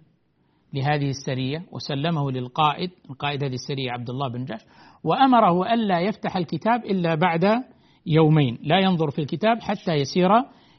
لهذه 0.75 1.09
السرية 1.09 1.67
وسلمه 1.73 2.31
للقائد 2.31 2.91
القائد 3.11 3.45
هذه 3.45 3.55
السرية 3.55 3.93
عبد 3.93 4.11
الله 4.11 4.29
بن 4.29 4.45
جحش 4.45 4.61
وأمره 5.05 5.75
ألا 5.75 6.01
يفتح 6.01 6.37
الكتاب 6.37 6.85
إلا 6.85 7.15
بعد 7.15 7.65
يومين. 8.07 8.59
لا 8.63 8.79
ينظر 8.79 9.11
في 9.11 9.19
الكتاب 9.19 9.61
حتى 9.61 9.93
يسير 9.93 10.31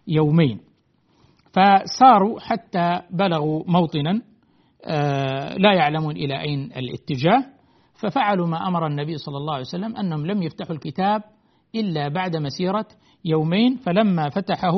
يومين. 0.07 0.59
فساروا 1.55 2.39
حتى 2.39 3.01
بلغوا 3.11 3.63
موطنا 3.67 4.21
آه، 4.85 5.55
لا 5.57 5.73
يعلمون 5.73 6.15
إلى 6.15 6.41
أين 6.41 6.71
الاتجاه 6.77 7.45
ففعلوا 7.93 8.47
ما 8.47 8.67
أمر 8.67 8.87
النبي 8.87 9.17
صلى 9.17 9.37
الله 9.37 9.53
عليه 9.53 9.65
وسلم 9.65 9.97
أنهم 9.97 10.25
لم 10.25 10.43
يفتحوا 10.43 10.75
الكتاب 10.75 11.21
إلا 11.75 12.07
بعد 12.07 12.37
مسيرة 12.37 12.85
يومين 13.25 13.75
فلما 13.75 14.29
فتحه 14.29 14.75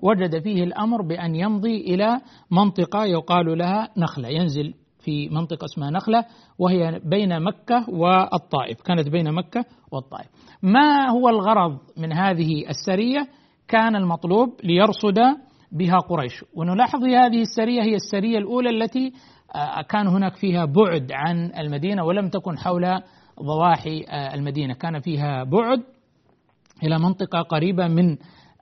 وجد 0.00 0.42
فيه 0.42 0.64
الأمر 0.64 1.02
بأن 1.02 1.34
يمضي 1.34 1.76
إلى 1.76 2.20
منطقة 2.50 3.04
يقال 3.04 3.58
لها 3.58 3.88
نخلة 3.96 4.28
ينزل 4.28 4.74
في 4.98 5.28
منطقة 5.28 5.64
اسمها 5.64 5.90
نخلة 5.90 6.24
وهي 6.58 7.00
بين 7.04 7.42
مكة 7.42 7.90
والطائف 7.90 8.82
كانت 8.82 9.08
بين 9.08 9.32
مكة 9.32 9.64
والطائف. 9.92 10.26
ما 10.62 11.10
هو 11.10 11.28
الغرض 11.28 11.78
من 11.96 12.12
هذه 12.12 12.68
السرية؟ 12.68 13.28
كان 13.68 13.96
المطلوب 13.96 14.48
ليرصد 14.64 15.18
بها 15.74 15.98
قريش. 15.98 16.44
ونلاحظ 16.54 17.04
هذه 17.04 17.40
السرية 17.40 17.82
هي 17.82 17.94
السرية 17.94 18.38
الأولى 18.38 18.70
التي 18.70 19.12
آه، 19.54 19.82
كان 19.82 20.06
هناك 20.06 20.36
فيها 20.36 20.64
بعد 20.64 21.12
عن 21.12 21.52
المدينة 21.58 22.04
ولم 22.04 22.28
تكن 22.28 22.58
حول 22.58 23.00
ضواحي 23.42 24.04
آه، 24.08 24.34
المدينة. 24.34 24.74
كان 24.74 25.00
فيها 25.00 25.44
بعد 25.44 25.82
إلى 26.82 26.98
منطقة 26.98 27.42
قريبة 27.42 27.88
من 27.88 28.16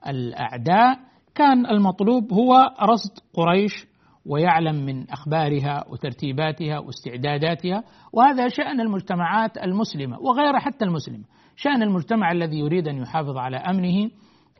الأعداء. 0.07 0.99
كان 1.35 1.65
المطلوب 1.65 2.33
هو 2.33 2.53
رصد 2.81 3.11
قريش 3.33 3.87
ويعلم 4.25 4.85
من 4.85 5.09
أخبارها 5.09 5.85
وترتيباتها 5.89 6.79
واستعداداتها 6.79 7.83
وهذا 8.13 8.47
شأن 8.47 8.81
المجتمعات 8.81 9.57
المسلمة 9.57 10.19
وغير 10.19 10.59
حتى 10.59 10.85
المسلمه 10.85 11.23
شأن 11.55 11.83
المجتمع 11.83 12.31
الذي 12.31 12.59
يريد 12.59 12.87
أن 12.87 12.97
يحافظ 12.97 13.37
على 13.37 13.57
أمنه 13.57 14.09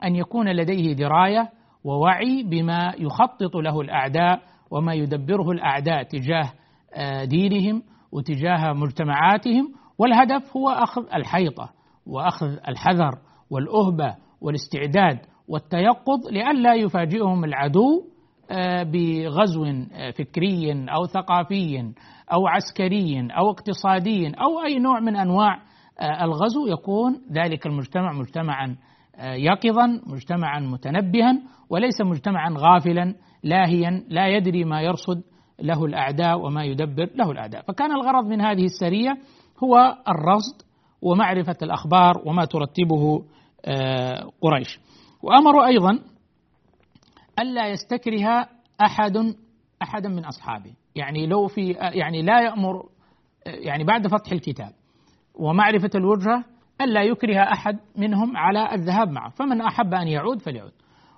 أن 0.04 0.16
يكون 0.16 0.50
لديه 0.50 0.94
دراية 0.94 1.50
ووعي 1.84 2.44
بما 2.44 2.94
يخطط 2.98 3.56
له 3.56 3.82
الأعداء 3.82 4.42
وما 4.72 4.94
يدبره 4.94 5.52
الأعداء 5.52 6.04
تجاه 6.04 6.54
آه، 6.94 7.24
دينهم 7.26 7.84
وتجاه 8.12 8.74
مجتمعاتهم. 8.74 9.74
والهدف 9.98 10.58
هو 10.58 10.70
أخذ 10.70 11.02
الحيطة 11.16 11.70
وأخذ 12.08 12.48
الحذر 12.68 13.12
والأهبة 13.50 14.16
والاستعداد 14.42 15.20
والتيقظ 15.48 16.28
لئلا 16.32 16.74
يفاجئهم 16.74 17.44
العدو 17.44 18.04
آه، 18.52 18.84
بغزو 18.84 19.66
آه، 19.66 20.12
فكري 20.12 20.72
أو 20.90 21.06
ثقافي 21.06 21.94
أو 22.34 22.48
عسكري 22.48 23.28
أو 23.38 23.52
اقتصادي 23.52 24.28
أو 24.28 24.66
أي 24.66 24.80
نوع 24.80 25.00
من 25.00 25.16
أنواع 25.16 25.60
الغزو. 26.22 26.68
يكون 26.68 27.22
ذلك 27.32 27.66
المجتمع 27.66 28.14
مجتمعا 28.14 28.76
يقظا 29.22 30.02
مجتمعا 30.08 30.60
متنبها 30.60 31.42
وليس 31.70 32.02
مجتمعا 32.02 32.56
غافلا 32.58 33.16
لاهيا 33.44 34.04
لا 34.10 34.28
يدري 34.28 34.64
ما 34.64 34.82
يرصد 34.82 35.24
له 35.60 35.86
الأعداء 35.86 36.40
وما 36.40 36.64
يدبر 36.64 37.10
له 37.16 37.32
الأعداء. 37.32 37.62
فكان 37.62 37.92
الغرض 37.92 38.26
من 38.26 38.42
هذه 38.42 38.66
السرية 38.66 39.18
هو 39.64 39.98
الرصد 40.08 40.62
ومعرفة 41.02 41.58
الأخبار 41.62 42.22
وما 42.26 42.46
ترتبه 42.46 43.24
قريش. 44.42 44.80
وأمروا 45.22 45.66
أيضا 45.66 46.00
ألا 47.40 47.68
يستكره 47.68 48.48
أحد 48.82 49.36
أحدا 49.82 50.10
من 50.10 50.26
أصحابه. 50.26 50.74
يعني 50.96 51.28
لو 51.28 51.48
في 51.48 51.72
يعني 51.72 52.22
لا 52.22 52.42
يأمر 52.42 52.84
يعني 53.46 53.84
بعد 53.84 54.08
فتح 54.08 54.32
الكتاب 54.32 54.72
ومعرفة 55.36 55.90
الوجهة 55.96 56.44
ألا 56.82 57.04
يكره 57.04 57.40
أحد 57.40 57.80
منهم 57.98 58.38
على 58.38 58.74
الذهاب 58.74 59.10
معه. 59.10 59.30
فمن 59.30 59.62
أحب 59.62 59.94
أن 59.94 60.08
يعود 60.08 60.42
فليعود. 60.42 60.72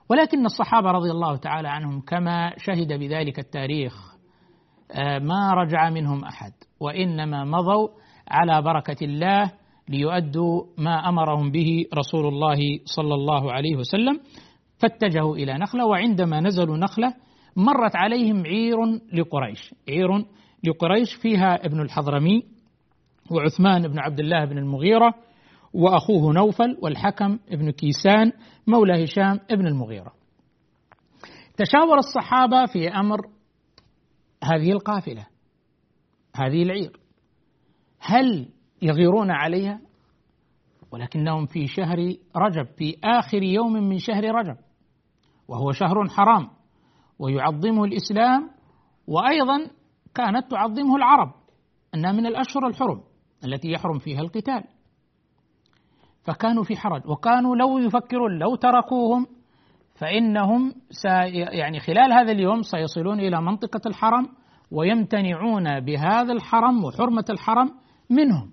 ولكن 0.10 0.46
الصحابة 0.46 0.92
رضي 0.92 1.12
الله 1.12 1.36
تعالى 1.36 1.68
عنهم 1.70 2.02
كما 2.02 2.54
شهد 2.58 2.94
بذلك 2.94 3.40
التاريخ 3.40 4.16
ما 5.22 5.54
رجع 5.54 5.90
منهم 5.90 6.24
أحد 6.24 6.52
وإنما 6.80 7.44
مضوا 7.44 7.88
على 8.28 8.62
بركة 8.62 9.06
الله 9.06 9.52
ليؤدوا 9.90 10.64
ما 10.78 11.10
أمرهم 11.10 11.52
به 11.52 11.86
رسول 11.94 12.28
الله 12.28 12.58
صلى 12.86 13.14
الله 13.14 13.52
عليه 13.52 13.76
وسلم 13.76 14.20
فاتجهوا 14.80 15.36
إلى 15.36 15.58
نخلة 15.58 15.86
وعندما 15.86 16.40
نزلوا 16.42 16.78
نخلة 16.78 17.14
مرت 17.56 17.96
عليهم 17.96 18.46
عير 18.46 18.78
لقريش. 19.14 19.74
عير 19.90 20.26
لقريش 20.64 21.14
فيها 21.22 21.66
ابن 21.66 21.82
الحضرمي 21.82 22.44
وعثمان 23.32 23.88
بن 23.88 24.00
عبد 24.00 24.20
الله 24.20 24.46
بن 24.46 24.58
المغيرة 24.58 25.14
وأخوه 25.76 26.34
نوفل 26.34 26.78
والحكم 26.82 27.40
ابن 27.50 27.72
كيسان 27.72 28.32
مولى 28.68 29.04
هشام 29.04 29.40
ابن 29.50 29.68
المغيرة. 29.68 30.14
تشاور 31.58 31.98
الصحابة 31.98 32.66
في 32.66 32.90
أمر 32.90 33.18
هذه 34.44 34.72
القافلة 34.72 35.28
هذه 36.36 36.64
العير. 36.64 37.00
هل 38.00 38.50
يغيرون 38.82 39.32
عليها؟ 39.32 39.82
ولكنهم 40.92 41.46
في 41.46 41.68
شهر 41.68 41.98
رجب 42.36 42.66
في 42.78 42.98
آخر 43.04 43.44
يوم 43.44 43.74
من 43.74 43.98
شهر 43.98 44.24
رجب 44.24 44.58
وهو 45.48 45.72
شهر 45.72 46.10
حرام 46.10 46.50
ويعظمه 47.20 47.84
الإسلام 47.84 48.50
وأيضا 49.08 49.72
كانت 50.16 50.52
تعظمه 50.52 50.96
العرب 50.96 51.34
أنها 51.96 52.12
من 52.12 52.26
الأشهر 52.26 52.68
الحرم 52.68 53.04
التي 53.46 53.72
يحرم 53.72 54.00
فيها 54.00 54.20
القتال. 54.22 54.64
فكانوا 56.26 56.64
في 56.64 56.78
حرج 56.78 57.10
وكانوا 57.10 57.56
لو 57.56 57.78
يفكرون 57.78 58.40
لو 58.40 58.56
تركوهم 58.56 59.28
فإنهم 59.96 60.74
يعني 61.52 61.80
خلال 61.80 62.14
هذا 62.14 62.32
اليوم 62.32 62.62
سيصلون 62.62 63.20
إلى 63.20 63.42
منطقة 63.42 63.82
الحرم 63.86 64.28
ويمتنعون 64.72 65.80
بهذا 65.80 66.34
الحرم 66.34 66.84
وحرمة 66.84 67.26
الحرم 67.30 67.72
منهم. 68.10 68.52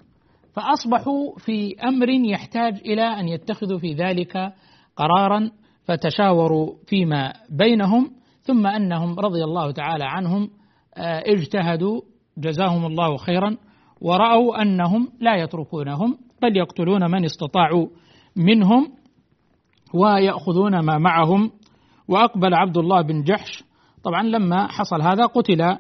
فأصبحوا 0.53 1.39
في 1.39 1.75
أمر 1.85 2.09
يحتاج 2.09 2.75
إلى 2.75 3.03
أن 3.03 3.29
يتخذوا 3.29 3.79
في 3.79 3.95
ذلك 3.95 4.53
قرارا 4.97 5.51
فتشاوروا 5.85 6.75
فيما 6.87 7.33
بينهم 7.51 8.11
ثم 8.43 8.67
أنهم 8.67 9.21
رضي 9.21 9.45
الله 9.45 9.71
تعالى 9.71 10.05
عنهم 10.05 10.51
آه، 10.97 11.23
اجتهدوا 11.27 12.01
جزاهم 12.39 12.87
الله 12.87 13.17
خيرا 13.17 13.57
ورأوا 14.01 14.63
أنهم 14.63 15.09
لا 15.21 15.37
يتركونهم 15.37 16.19
بل 16.43 16.57
يقتلون 16.57 17.11
من 17.11 17.25
استطاعوا 17.25 17.87
منهم 18.37 18.93
ويأخذون 19.95 20.79
ما 20.79 20.99
معهم. 20.99 21.51
وأقبل 22.09 22.55
عبد 22.55 22.79
الله 22.79 23.03
بن 23.03 23.23
جحش. 23.23 23.65
طبعا 24.05 24.23
لما 24.23 24.67
حصل 24.67 25.03
هذا 25.03 25.27
قتل 25.27 25.63
آه، 25.63 25.79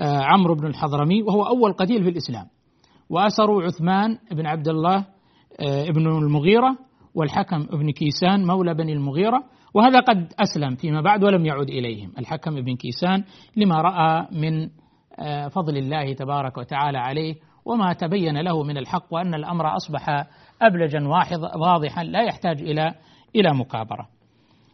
عمرو 0.00 0.54
بن 0.54 0.66
الحضرمي 0.66 1.22
وهو 1.22 1.42
أول 1.42 1.72
قتيل 1.72 2.02
في 2.02 2.08
الإسلام. 2.08 2.46
وأسروا 3.10 3.62
عثمان 3.62 4.18
بن 4.32 4.46
عبد 4.46 4.68
الله 4.68 5.06
آه، 5.60 5.90
بن 5.90 6.06
المغيرة 6.06 6.76
والحكم 7.14 7.66
بن 7.66 7.90
كيسان 7.90 8.46
مولى 8.46 8.74
بني 8.74 8.92
المغيرة. 8.92 9.44
وهذا 9.74 10.00
قد 10.00 10.32
أسلم 10.40 10.74
فيما 10.74 11.00
بعد 11.00 11.24
ولم 11.24 11.46
يعد 11.46 11.68
إليهم. 11.68 12.12
الحكم 12.18 12.60
بن 12.60 12.76
كيسان 12.76 13.24
لما 13.56 13.80
رأى 13.80 14.26
من 14.32 14.68
آه، 15.18 15.48
فضل 15.48 15.76
الله 15.76 16.12
تبارك 16.12 16.58
وتعالى 16.58 16.98
عليه 16.98 17.34
وما 17.64 17.92
تبين 17.92 18.40
له 18.40 18.62
من 18.62 18.76
الحق 18.78 19.04
وأن 19.10 19.34
الأمر 19.34 19.76
أصبح 19.76 20.26
أبلجا 20.62 21.08
واضحا 21.56 22.04
لا 22.04 22.22
يحتاج 22.22 22.62
إلى 22.62 22.94
إلى 23.36 23.54
مكابرة. 23.54 24.08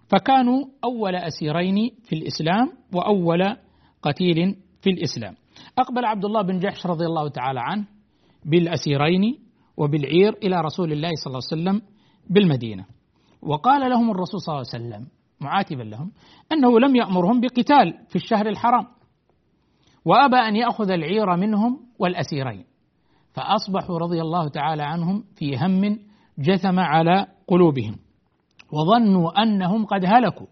فكانوا 0.09 0.65
أول 0.85 1.15
أسيرين 1.17 1.91
في 2.05 2.15
الإسلام 2.17 2.73
وأول 2.95 3.57
قتيل 4.03 4.57
في 4.83 4.91
الإسلام. 4.91 5.35
أقبل 5.79 6.05
عبد 6.05 6.25
الله 6.25 6.43
بن 6.43 6.59
جحش 6.59 6.87
رضي 6.87 7.07
الله 7.07 7.29
تعالى 7.29 7.61
عنه 7.61 7.87
بالأسيرين 8.45 9.39
وبالعير 9.77 10.33
إلى 10.43 10.61
رسول 10.61 10.93
الله 10.93 11.11
صلى 11.25 11.31
الله 11.31 11.41
عليه 11.53 11.63
وسلم 11.63 11.83
بالمدينة. 12.31 12.85
وقال 13.43 13.91
لهم 13.91 14.11
الرسول 14.11 14.41
صلى 14.41 14.55
الله 14.55 14.67
عليه 14.75 14.85
وسلم 14.85 15.09
معاتبا 15.41 15.83
لهم 15.83 16.13
أنه 16.53 16.81
لم 16.81 16.97
يأمرهم 16.97 17.41
بقتال 17.41 17.95
في 18.09 18.17
الشهر 18.17 18.49
الحرام 18.49 18.87
وأبى 20.05 20.37
أن 20.37 20.57
يأخذ 20.57 20.91
العير 20.91 21.37
منهم 21.37 21.81
والأسيرين. 21.99 22.65
فأصبحوا 23.33 23.99
رضي 23.99 24.21
الله 24.21 24.49
تعالى 24.49 24.83
عنهم 24.83 25.25
في 25.37 25.57
هم 25.57 25.99
جثم 26.39 26.81
على 26.81 27.27
قلوبهم. 27.47 27.97
وظنوا 28.73 29.43
أنهم 29.43 29.87
قد 29.87 30.05
هلكوا. 30.05 30.47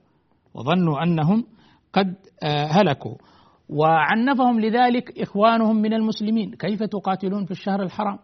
وظنوا 0.55 1.03
أنهم 1.03 1.45
قد 1.93 2.15
آه، 2.45 2.67
هلكوا. 2.67 3.15
وعنفهم 3.69 4.61
لذلك 4.61 5.21
إخوانهم 5.21 5.77
من 5.77 5.95
المسلمين. 5.95 6.51
كيف 6.51 6.83
تقاتلون 6.83 7.45
في 7.45 7.51
الشهر 7.51 7.83
الحرام؟ 7.83 8.19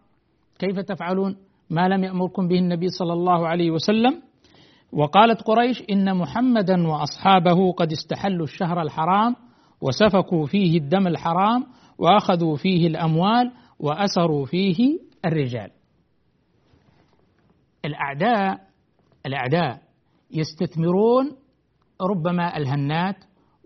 كيف 0.59 0.79
تفعلون؟ 0.79 1.37
ما 1.71 1.88
لم 1.88 2.05
يأمركم 2.05 2.49
به 2.49 2.59
النبي 2.59 2.88
صلى 2.88 3.12
الله 3.12 3.49
عليه 3.49 3.71
وسلم. 3.71 4.23
وقالت 4.93 5.43
قريش 5.43 5.83
إن 5.90 6.17
محمدا 6.17 6.88
وأصحابه 6.88 7.73
قد 7.73 7.93
استحلوا 7.93 8.45
الشهر 8.45 8.83
الحرام 8.83 9.37
وسفكوا 9.81 10.47
فيه 10.47 10.79
الدم 10.79 11.07
الحرام 11.07 11.67
وأخذوا 11.99 12.57
فيه 12.57 12.87
الأموال 12.87 13.53
وأسروا 13.85 14.47
فيه 14.47 14.99
الرجال. 15.25 15.70
الأعداء 17.85 18.61
الأعداء 19.27 19.83
يستثمرون 20.31 21.37
ربما 22.01 22.57
الهنات 22.57 23.16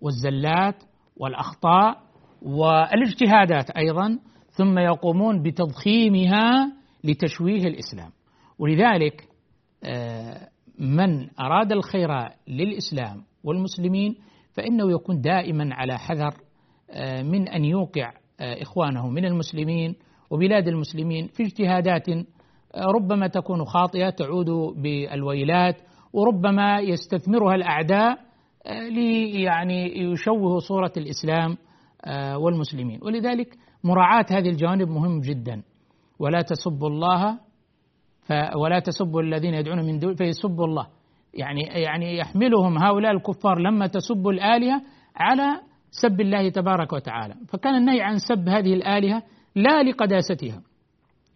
والزلات 0.02 0.82
والأخطاء 1.16 2.02
والاجتهادات 2.42 3.70
أيضا 3.70 4.18
ثم 4.50 4.78
يقومون 4.78 5.42
بتضخيمها 5.42 6.72
لتشويه 7.04 7.62
الإسلام. 7.66 8.10
ولذلك 8.58 9.28
آه، 9.84 10.48
من 10.78 11.30
أراد 11.40 11.72
الخير 11.72 12.08
للإسلام 12.48 13.24
والمسلمين 13.44 14.16
فإنه 14.52 14.92
يكون 14.92 15.20
دائما 15.20 15.74
على 15.74 15.98
حذر 15.98 16.34
آه، 16.90 17.22
من 17.22 17.48
أن 17.48 17.64
يوقع 17.64 18.12
آه، 18.40 18.62
إخوانه 18.62 19.08
من 19.08 19.24
المسلمين 19.24 19.94
وبلاد 20.30 20.68
المسلمين 20.68 21.26
في 21.26 21.42
اجتهادات 21.42 22.06
ربما 22.76 23.26
تكون 23.26 23.64
خاطئة 23.64 24.10
تعود 24.10 24.50
بالويلات 24.82 25.76
وربما 26.12 26.80
يستثمرها 26.80 27.54
الأعداء 27.54 28.18
لي 28.90 29.42
يعني 29.42 29.98
يشوه 29.98 30.58
صورة 30.58 30.92
الإسلام 30.96 31.56
والمسلمين. 32.36 33.00
ولذلك 33.02 33.54
مراعاة 33.84 34.26
هذه 34.30 34.48
الجوانب 34.48 34.88
مهم 34.88 35.20
جدا. 35.20 35.62
ولا 36.18 36.42
تسبوا 36.42 36.88
الله 36.88 37.38
ولا 38.56 38.78
تسبوا 38.78 39.22
الذين 39.22 39.54
يدعون 39.54 39.84
من 39.86 39.98
دون 39.98 40.14
فيسبوا 40.14 40.66
الله. 40.66 40.86
يعني 41.34 41.60
يعني 41.60 42.16
يحملهم 42.18 42.78
هؤلاء 42.78 43.12
الكفار 43.12 43.58
لما 43.58 43.86
تسبوا 43.86 44.32
الآلهة 44.32 44.82
على 45.16 45.60
سب 45.90 46.20
الله 46.20 46.48
تبارك 46.48 46.92
وتعالى. 46.92 47.34
فكان 47.48 47.74
النهي 47.74 48.00
عن 48.00 48.18
سب 48.18 48.48
هذه 48.48 48.74
الآلهة 48.74 49.22
لا 49.54 49.82
لقداستها 49.82 50.62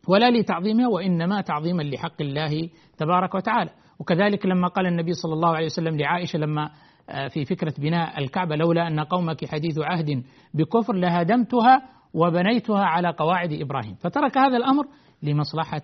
ولا 0.08 0.30
لتعظيمها 0.30 0.88
وإنما 0.88 1.40
تعظيما 1.40 1.82
لحق 1.82 2.20
الله 2.20 2.68
تبارك 2.98 3.34
وتعالى. 3.34 3.70
وكذلك 3.98 4.46
لما 4.46 4.68
قال 4.68 4.86
النبي 4.86 5.12
صلى 5.12 5.32
الله 5.32 5.56
عليه 5.56 5.66
وسلم 5.66 5.96
لعائشة 5.96 6.38
لما 6.38 6.70
آه، 7.10 7.28
في 7.28 7.44
فكرة 7.44 7.74
بناء 7.78 8.18
الكعبة 8.18 8.56
لولا 8.56 8.88
أن 8.88 9.00
قومك 9.00 9.44
حديث 9.44 9.78
عهد 9.78 10.24
بكفر 10.54 10.92
لهدمتها 10.94 11.82
وبنيتها 12.14 12.84
على 12.84 13.10
قواعد 13.10 13.52
إبراهيم. 13.52 13.94
فترك 13.94 14.38
هذا 14.38 14.56
الأمر 14.56 14.84
لمصلحة 15.22 15.82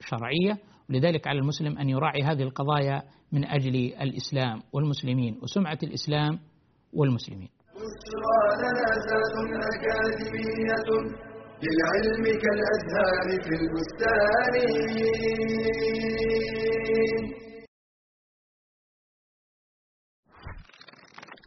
شرعية 0.00 0.58
ولذلك 0.90 1.28
على 1.28 1.38
المسلم 1.38 1.78
أن 1.78 1.88
يراعي 1.88 2.22
هذه 2.22 2.42
القضايا 2.42 3.02
من 3.32 3.44
أجل 3.44 3.76
الإسلام 3.76 4.62
والمسلمين 4.72 5.38
وسمعة 5.42 5.78
الإسلام 5.82 6.38
والمسلمين. 6.92 7.48
للعلم 11.64 12.24
كالأزهار 12.44 13.26
في 13.42 13.54
البستان. 13.60 14.54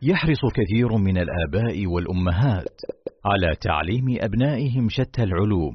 يحرص 0.03 0.39
كثير 0.53 0.97
من 0.97 1.17
الآباء 1.17 1.87
والأمهات 1.87 2.81
على 3.25 3.55
تعليم 3.61 4.17
أبنائهم 4.19 4.89
شتى 4.89 5.23
العلوم 5.23 5.73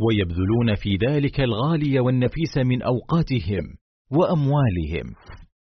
ويبذلون 0.00 0.74
في 0.74 0.96
ذلك 1.06 1.40
الغالي 1.40 2.00
والنفيس 2.00 2.56
من 2.56 2.82
أوقاتهم 2.82 3.64
وأموالهم 4.10 5.14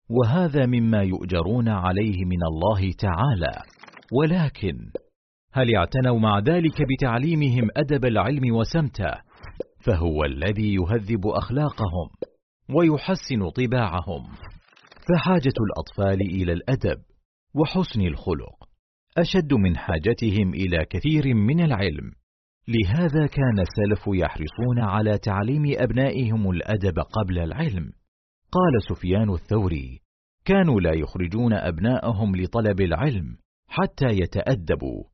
وهذا 0.10 0.65
مما 0.65 1.04
يؤجرون 1.04 1.69
عليه 1.69 2.26
من 2.26 2.43
الله 2.43 2.91
تعالى. 2.91 3.62
ولكن 4.13 4.78
هل 5.54 5.76
اعتنوا 5.76 6.20
مع 6.20 6.40
ذلك 6.40 6.82
بتعليمهم 6.82 7.70
أدب 7.78 8.06
العلم 8.06 8.56
وسمته؟ 8.56 9.12
فهو 9.80 10.24
الذي 10.24 10.74
يهذب 10.74 11.28
أخلاقهم 11.28 12.10
ويحسن 12.70 13.50
طباعهم. 13.50 14.24
فحاجة 15.10 15.54
الأطفال 15.68 16.22
إلى 16.22 16.54
الأدب 16.54 17.02
وحسن 17.56 18.02
الخلق 18.02 18.70
أشد 19.18 19.54
من 19.54 19.78
حاجتهم 19.78 20.54
إلى 20.54 20.86
كثير 20.90 21.34
من 21.34 21.64
العلم. 21.64 22.12
لهذا 22.68 23.28
كان 23.28 23.60
السلف 23.60 24.08
يحرصون 24.08 24.80
على 24.80 25.18
تعليم 25.18 25.64
أبنائهم 25.78 26.50
الأدب 26.50 27.00
قبل 27.00 27.40
العلم. 27.40 27.92
قال 28.52 28.84
سفيان 28.90 29.34
الثوري 29.34 30.02
كانوا 30.46 30.82
لا 30.82 30.94
يخرجون 30.94 31.54
أبناءهم 31.54 32.36
لطلب 32.36 32.82
العلم 32.82 33.38
حتى 33.68 34.08
يتأدبوا 34.08 35.11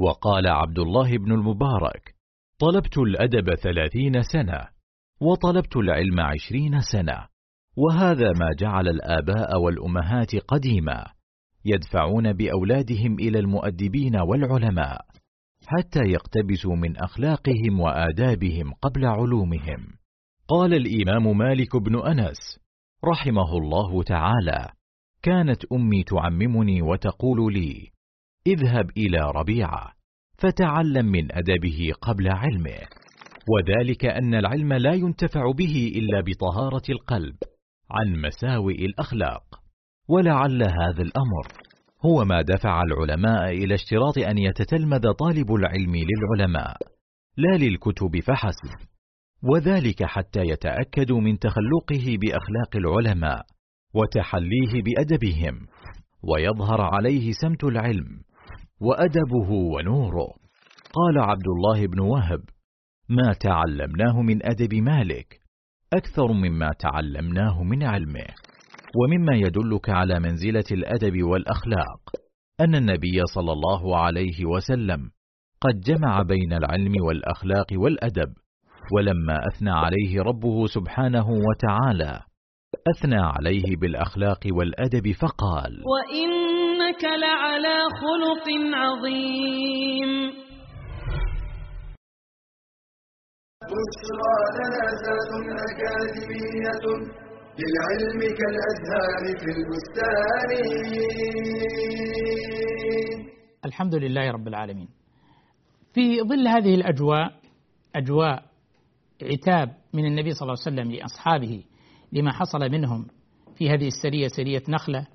وقال 0.00 0.46
عبد 0.48 0.78
الله 0.78 1.18
بن 1.18 1.32
المبارك 1.32 2.14
طلبت 2.58 2.98
الأدب 2.98 3.54
ثلاثين 3.54 4.22
سنة 4.22 4.68
وطلبت 5.20 5.76
العلم 5.76 6.20
عشرين 6.20 6.80
سنة 6.80 7.26
وهذا 7.76 8.32
ما 8.32 8.48
جعل 8.58 8.88
الآباء 8.88 9.60
والأمهات 9.60 10.36
قديما 10.36 11.06
يدفعون 11.64 12.32
بأولادهم 12.32 13.14
إلى 13.14 13.38
المؤدبين 13.38 14.16
والعلماء 14.16 15.00
حتى 15.66 16.00
يقتبسوا 16.00 16.76
من 16.76 16.96
أخلاقهم 16.96 17.80
وآدابهم 17.80 18.72
قبل 18.72 19.06
علومهم. 19.06 19.86
قال 20.48 20.74
الإمام 20.74 21.38
مالك 21.38 21.76
بن 21.76 22.06
أنس 22.06 22.60
رحمه 23.04 23.56
الله 23.56 24.02
تعالى 24.02 24.68
كانت 25.22 25.64
أمي 25.72 26.02
تعممني 26.02 26.82
وتقول 26.82 27.54
لي 27.54 27.90
اذهب 28.46 28.90
إلى 28.96 29.32
ربيعة 29.34 29.92
فتعلم 30.38 31.06
من 31.06 31.32
أدبه 31.32 31.92
قبل 32.00 32.28
علمه. 32.28 32.78
وذلك 33.48 34.04
أن 34.04 34.34
العلم 34.34 34.72
لا 34.72 34.92
ينتفع 34.92 35.50
به 35.52 35.92
إلا 35.96 36.20
بطهارة 36.20 36.82
القلب 36.90 37.36
عن 37.90 38.20
مساوئ 38.20 38.84
الأخلاق. 38.84 39.42
ولعل 40.08 40.62
هذا 40.62 41.02
الأمر 41.02 41.46
هو 42.04 42.24
ما 42.24 42.42
دفع 42.42 42.82
العلماء 42.82 43.50
إلى 43.50 43.74
اشتراط 43.74 44.18
أن 44.18 44.38
يتتلمذ 44.38 45.12
طالب 45.12 45.54
العلم 45.54 45.96
للعلماء 45.96 46.76
لا 47.36 47.56
للكتب 47.56 48.20
فحسب. 48.20 48.86
وذلك 49.42 50.04
حتى 50.04 50.40
يتأكدوا 50.40 51.20
من 51.20 51.38
تخلقه 51.38 52.18
بأخلاق 52.20 52.76
العلماء 52.76 53.46
وتحليه 53.94 54.82
بأدبهم. 54.82 55.66
ويظهر 56.22 56.80
عليه 56.80 57.32
سمت 57.32 57.64
العلم 57.64 58.29
وأدبه 58.80 59.50
ونوره. 59.50 60.28
قال 60.92 61.18
عبد 61.18 61.48
الله 61.48 61.86
بن 61.86 62.00
وهب 62.00 62.40
ما 63.08 63.32
تعلمناه 63.32 64.22
من 64.22 64.46
أدب 64.46 64.74
مالك 64.74 65.40
أكثر 65.92 66.32
مما 66.32 66.70
تعلمناه 66.78 67.62
من 67.62 67.82
علمه. 67.82 68.26
ومما 68.96 69.36
يدلك 69.36 69.90
على 69.90 70.20
منزلة 70.20 70.64
الأدب 70.72 71.22
والأخلاق 71.22 72.00
أن 72.60 72.74
النبي 72.74 73.22
صلى 73.34 73.52
الله 73.52 73.98
عليه 73.98 74.44
وسلم 74.44 75.10
قد 75.60 75.80
جمع 75.80 76.22
بين 76.22 76.52
العلم 76.52 76.92
والأخلاق 77.06 77.66
والأدب 77.72 78.32
ولما 78.92 79.38
أثنى 79.52 79.70
عليه 79.70 80.22
ربه 80.22 80.66
سبحانه 80.66 81.26
وتعالى 81.30 82.20
أثنى 82.96 83.20
عليه 83.20 83.76
بالأخلاق 83.76 84.40
والأدب 84.52 85.12
فقال 85.12 85.82
وإنك 86.90 87.04
لعلى 87.04 87.78
خلق 88.02 88.46
عظيم. 88.74 90.10
بشرى 93.62 94.36
لنا 94.58 94.86
ذات 95.04 95.30
أكاديمية 95.70 96.84
للعلم 97.60 98.20
كالأزهار 98.38 99.22
في 99.38 99.50
البستان. 99.56 100.50
الحمد 103.64 103.94
لله 103.94 104.30
رب 104.30 104.48
العالمين. 104.48 104.88
في 105.94 106.22
ظل 106.22 106.48
هذه 106.48 106.74
الأجواء 106.74 107.40
أجواء 107.96 108.44
عتاب 109.22 109.68
من 109.94 110.06
النبي 110.06 110.30
صلى 110.30 110.42
الله 110.42 110.56
عليه 110.66 110.76
وسلم 110.76 110.92
لأصحابه 110.92 111.64
لما 112.12 112.32
حصل 112.32 112.70
منهم 112.70 113.06
في 113.56 113.70
هذه 113.70 113.86
السرية 113.86 114.28
سرية 114.28 114.62
نخلة 114.68 115.06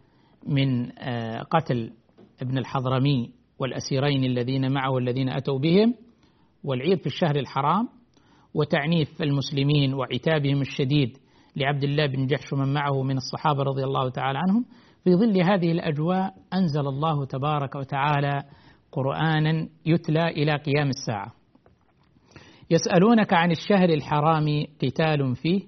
من 0.46 1.00
آه، 1.00 1.42
قتل 1.42 1.92
ابن 2.42 2.58
الحضرمي 2.58 3.32
والأسيرين 3.60 4.24
الذين 4.24 4.72
معه 4.72 4.92
والذين 4.92 5.30
أتوا 5.30 5.60
بهم 5.60 5.96
والعيد 6.64 7.00
في 7.00 7.06
الشهر 7.06 7.36
الحرام 7.36 7.90
وتعنيف 8.54 9.22
المسلمين 9.22 9.94
وعتابهم 9.94 10.62
الشديد 10.62 11.18
لعبد 11.56 11.84
الله 11.84 12.06
بن 12.06 12.28
جحش 12.28 12.54
ومن 12.54 12.74
معه 12.74 13.04
من 13.04 13.18
الصحابة 13.18 13.64
رضي 13.64 13.84
الله 13.84 14.10
تعالى 14.10 14.40
عنهم. 14.40 14.66
في 15.04 15.16
ظل 15.16 15.44
هذه 15.44 15.72
الأجواء 15.72 16.34
أنزل 16.54 16.88
الله 16.88 17.26
تبارك 17.26 17.76
وتعالى 17.76 18.44
قرآنا 18.92 19.70
يتلى 19.86 20.28
إلى 20.28 20.52
قيام 20.52 20.90
الساعة. 20.90 21.34
يسألونك 22.72 23.34
عن 23.34 23.52
الشهر 23.52 23.90
الحرام 23.90 24.66
قتال 24.84 25.36
فيه 25.36 25.62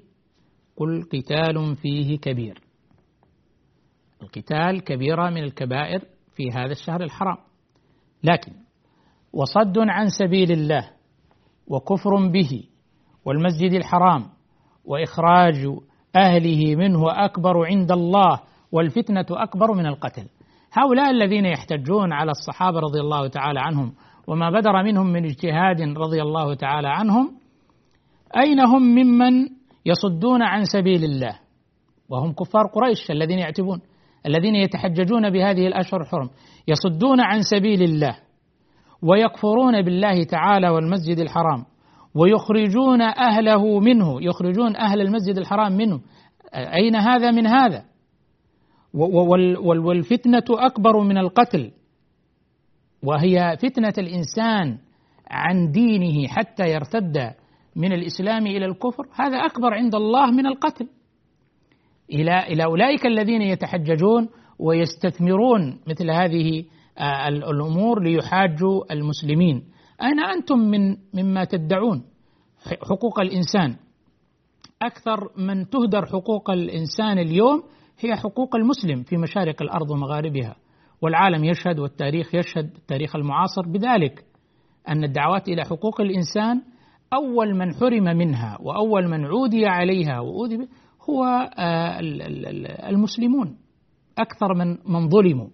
قل 0.75 1.03
قتال 1.03 1.75
فيه 1.75 2.17
كبير. 2.17 2.66
القتال 4.21 4.83
كبيرة 4.83 5.29
من 5.29 5.43
الكبائر 5.43 6.01
في 6.35 6.51
هذا 6.51 6.71
الشهر 6.71 7.03
الحرام. 7.03 7.37
لكن 8.23 8.51
وصد 9.33 9.77
عن 9.77 10.09
سبيل 10.09 10.51
الله 10.51 10.89
وكفر 11.67 12.27
به 12.27 12.63
والمسجد 13.25 13.73
الحرام 13.73 14.25
وإخراج 14.85 15.67
أهله 16.15 16.75
منه 16.75 17.25
أكبر 17.25 17.65
عند 17.65 17.91
الله 17.91 18.39
والفتنة 18.71 19.25
أكبر 19.31 19.73
من 19.73 19.85
القتل. 19.85 20.27
هؤلاء 20.73 21.11
الذين 21.11 21.45
يحتجون 21.45 22.13
على 22.13 22.31
الصحابة 22.31 22.79
رضي 22.79 22.99
الله 22.99 23.27
تعالى 23.27 23.59
عنهم 23.59 23.93
وما 24.27 24.49
بدر 24.49 24.83
منهم 24.83 25.07
من 25.07 25.25
اجتهاد 25.25 25.81
رضي 25.81 26.21
الله 26.21 26.53
تعالى 26.53 26.87
عنهم 26.87 27.37
أين 28.37 28.59
هم 28.59 28.81
ممن 28.81 29.49
يصدون 29.85 30.41
عن 30.41 30.63
سبيل 30.65 31.03
الله؟ 31.03 31.39
وهم 32.09 32.33
كفار 32.33 32.67
قريش 32.67 33.11
الذين 33.11 33.39
يعتبون. 33.39 33.81
الذين 34.27 34.55
يتحججون 34.55 35.29
بهذه 35.29 35.67
الأشهر 35.67 36.01
الحرم 36.01 36.29
يصدون 36.67 37.21
عن 37.21 37.41
سبيل 37.41 37.83
الله 37.83 38.17
ويكفرون 39.01 39.81
بالله 39.81 40.23
تعالى 40.23 40.69
والمسجد 40.69 41.19
الحرام 41.19 41.65
ويخرجون 42.15 43.01
أهله 43.01 43.79
منه 43.79 44.23
يخرجون 44.23 44.75
أهل 44.75 45.01
المسجد 45.01 45.37
الحرام 45.37 45.71
منه. 45.77 45.99
أين 46.53 46.95
هذا 46.95 47.31
من 47.31 47.47
هذا؟ 47.47 47.83
والفتنة 49.85 50.43
أكبر 50.49 50.99
من 50.99 51.17
القتل 51.17 51.71
وهي 53.03 53.57
فتنة 53.61 53.93
الإنسان 53.97 54.77
عن 55.31 55.71
دينه 55.71 56.27
حتى 56.27 56.63
يرتد 56.63 57.33
من 57.75 57.93
الإسلام 57.93 58.47
إلى 58.47 58.65
الكفر. 58.65 59.03
هذا 59.15 59.37
أكبر 59.37 59.73
عند 59.73 59.95
الله 59.95 60.31
من 60.31 60.45
القتل. 60.45 60.87
إلى 62.11 62.39
إلى 62.47 62.63
أولئك 62.63 63.05
الذين 63.05 63.41
يتحججون 63.41 64.29
ويستثمرون 64.59 65.79
مثل 65.87 66.11
هذه 66.11 66.63
آه، 66.97 67.27
الأمور 67.27 68.03
ليحاجوا 68.03 68.93
المسلمين. 68.93 69.63
أين 70.01 70.19
أنتم 70.19 70.59
من 70.59 70.97
مما 71.13 71.43
تدعون؟ 71.43 72.03
حقوق 72.89 73.19
الإنسان. 73.19 73.75
أكثر 74.81 75.29
من 75.37 75.69
تهدر 75.69 76.05
حقوق 76.05 76.49
الإنسان 76.49 77.19
اليوم 77.19 77.63
هي 77.99 78.15
حقوق 78.15 78.55
المسلم 78.55 79.03
في 79.03 79.17
مشارق 79.17 79.61
الأرض 79.61 79.91
ومغاربها. 79.91 80.55
والعالم 81.01 81.43
يشهد 81.43 81.79
والتاريخ 81.79 82.35
يشهد 82.35 82.75
التاريخ 82.75 83.15
المعاصر 83.15 83.61
بذلك 83.61 84.25
أن 84.89 85.03
الدعوات 85.03 85.47
إلى 85.47 85.63
حقوق 85.65 86.01
الإنسان 86.01 86.61
أول 87.13 87.55
من 87.55 87.73
حرم 87.73 88.03
منها 88.03 88.57
وأول 88.61 89.07
من 89.07 89.25
عودي 89.25 89.67
عليها 89.67 90.19
وأوذي 90.19 90.67
هو 91.09 91.23
آه، 91.57 91.99
المسلمون 92.89 93.57
أكثر 94.17 94.53
من 94.53 94.77
من 94.85 95.09
ظلموا 95.09 95.47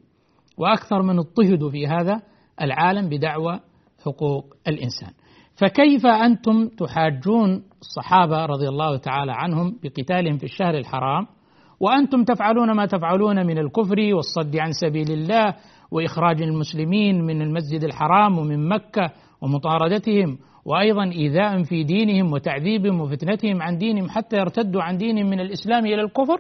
وأكثر 0.58 1.02
من 1.02 1.20
اضطهدوا 1.20 1.70
في 1.70 1.88
هذا 1.88 2.22
العالم 2.62 3.10
بدعوى 3.10 3.60
حقوق 4.06 4.54
الإنسان. 4.68 5.12
فكيف 5.56 6.06
أنتم 6.06 6.68
تحاجون 6.68 7.64
الصحابة 7.82 8.46
رضي 8.46 8.68
الله 8.68 8.98
تعالى 8.98 9.32
عنهم 9.32 9.80
بقتالهم 9.84 10.38
في 10.38 10.44
الشهر 10.44 10.78
الحرام 10.78 11.28
وأنتم 11.80 12.24
تفعلون 12.24 12.72
ما 12.72 12.86
تفعلون 12.86 13.46
من 13.46 13.58
الكفر 13.58 14.14
والصد 14.14 14.56
عن 14.56 14.72
سبيل 14.72 15.12
الله 15.12 15.56
وإخراج 15.92 16.42
المسلمين 16.42 17.22
من 17.22 17.42
المسجد 17.42 17.84
الحرام 17.84 18.38
ومن 18.38 18.68
مكة 18.68 19.12
ومطاردتهم 19.42 20.38
وأيضا 20.66 21.04
إيذاء 21.04 21.64
في 21.64 21.84
دينهم 21.84 22.34
وتعذيبهم 22.34 23.02
وفتنتهم 23.02 23.62
عن 23.62 23.78
دينهم 23.78 24.10
حتى 24.10 24.38
يرتدوا 24.38 24.82
عن 24.82 24.98
دينهم 24.98 25.30
من 25.30 25.40
الإسلام 25.40 25.86
إلى 25.86 26.02
الكفر. 26.02 26.38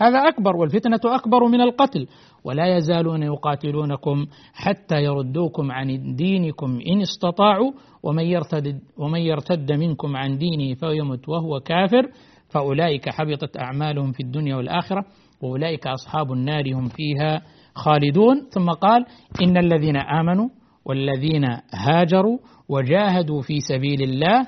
هذا 0.00 0.18
أكبر 0.18 0.56
والفتنة 0.56 1.00
أكبر 1.04 1.44
من 1.44 1.60
القتل. 1.60 2.06
ولا 2.44 2.76
يزالون 2.76 3.22
يقاتلونكم 3.22 4.26
حتى 4.54 4.96
يردوكم 5.04 5.72
عن 5.72 6.14
دينكم 6.16 6.78
إن 6.92 7.00
استطاعوا. 7.00 7.72
ومن 8.02 8.24
يرتد, 8.24 8.80
ومن 8.98 9.20
يرتد 9.20 9.72
منكم 9.72 10.16
عن 10.16 10.38
دينه 10.38 10.74
فيمت 10.74 11.28
وهو 11.28 11.60
كافر. 11.60 12.10
فأولئك 12.48 13.08
حبطت 13.08 13.58
أعمالهم 13.58 14.12
في 14.12 14.22
الدنيا 14.22 14.56
والآخرة. 14.56 15.04
وأولئك 15.42 15.86
أصحاب 15.86 16.32
النار 16.32 16.74
هم 16.74 16.88
فيها 16.88 17.42
خالدون. 17.74 18.46
ثم 18.50 18.70
قال 18.70 19.04
إن 19.42 19.56
الذين 19.56 19.96
آمنوا 19.96 20.48
والذين 20.84 21.44
هاجروا 21.74 22.38
وجاهدوا 22.68 23.42
في 23.42 23.60
سبيل 23.60 24.02
الله. 24.02 24.46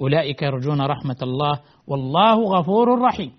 أولئك 0.00 0.42
يرجون 0.42 0.80
رحمة 0.80 1.16
الله. 1.22 1.60
والله 1.86 2.34
غفور 2.34 3.00
رحيم. 3.00 3.32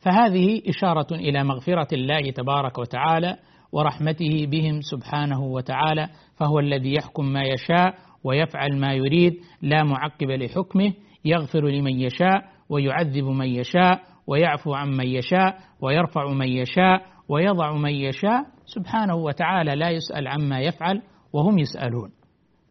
فهذه 0.00 0.62
إشارة 0.68 1.06
إلى 1.14 1.44
مغفرة 1.44 1.88
الله 1.92 2.30
تبارك 2.30 2.78
وتعالى 2.78 3.36
ورحمته 3.72 4.46
بهم 4.46 4.80
سبحانه 4.80 5.42
وتعالى. 5.44 6.08
فهو 6.36 6.58
الذي 6.58 6.94
يحكم 6.94 7.24
ما 7.24 7.42
يشاء 7.42 7.94
ويفعل 8.24 8.80
ما 8.80 8.92
يريد. 8.94 9.34
لا 9.62 9.82
معقب 9.82 10.30
لحكمه. 10.30 10.92
يغفر 11.24 11.68
لمن 11.68 12.00
يشاء 12.00 12.42
ويعذب 12.68 13.24
من 13.24 13.46
يشاء 13.46 14.00
ويعفو 14.26 14.74
عن 14.74 14.88
من 14.88 15.06
يشاء 15.06 15.58
ويرفع 15.80 16.32
من 16.32 16.48
يشاء 16.48 17.06
ويضع 17.28 17.72
من 17.72 17.92
يشاء. 17.92 18.42
سبحانه 18.66 19.14
وتعالى 19.14 19.74
لا 19.74 19.90
يسأل 19.90 20.28
عما 20.28 20.60
يفعل 20.60 21.02
وهم 21.32 21.58
يسألون. 21.58 22.21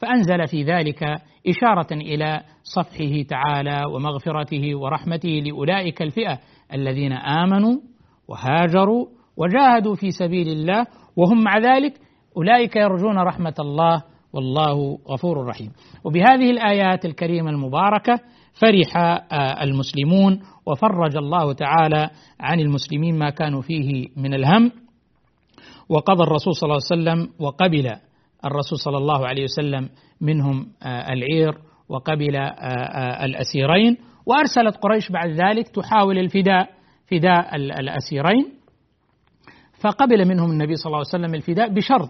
فأنزل 0.02 0.48
في 0.48 0.64
ذلك 0.64 1.04
إشارة 1.48 1.88
إلى 1.92 2.42
صفحه 2.64 3.22
تعالى 3.30 3.84
ومغفرته 3.86 4.76
ورحمته 4.76 5.30
لأولئك 5.30 6.02
الفئة 6.02 6.40
الذين 6.74 7.14
آمنوا 7.14 7.80
وهاجروا 8.28 9.06
وجاهدوا 9.38 9.96
في 9.96 10.12
سبيل 10.12 10.48
الله 10.48 10.86
وهم 11.16 11.44
مع 11.44 11.58
ذلك 11.58 11.94
أولئك 12.38 12.76
يرجون 12.76 13.18
رحمة 13.18 13.56
الله 13.60 14.04
والله 14.34 14.98
غفور 15.10 15.46
رحيم. 15.46 15.72
وبهذه 16.04 16.52
الآيات 16.52 17.06
الكريمة 17.06 17.50
المباركة 17.50 18.20
فرح 18.54 18.98
آه، 18.98 19.64
المسلمون 19.64 20.40
وفرج 20.66 21.18
الله 21.18 21.54
تعالى 21.54 22.10
عن 22.40 22.60
المسلمين 22.60 23.20
ما 23.20 23.30
كانوا 23.30 23.62
فيه 23.62 24.08
من 24.18 24.34
الهم 24.34 24.72
وقضى 25.90 26.24
الرسول 26.24 26.56
صلى 26.56 26.68
الله 26.68 26.80
عليه 26.92 27.02
وسلم 27.02 27.34
وقبل 27.40 27.96
الرسول 28.46 28.80
صلى 28.80 28.98
الله 28.98 29.28
عليه 29.28 29.44
وسلم 29.44 29.90
منهم 30.22 30.68
آه، 30.84 31.14
العير 31.14 31.58
وقبل 31.90 32.36
الأسيرين 33.24 33.98
وأرسلت 34.26 34.78
قريش 34.78 35.12
بعد 35.12 35.30
ذلك 35.30 35.68
تحاول 35.68 36.18
الفداء 36.18 36.70
فداء 37.12 37.56
الأسيرين. 37.56 38.54
فقبل 39.82 40.28
منهم 40.28 40.52
النبي 40.52 40.76
صلى 40.76 40.86
الله 40.86 40.98
عليه 40.98 41.08
وسلم 41.08 41.36
الفداء 41.36 41.70
بشرط 41.74 42.10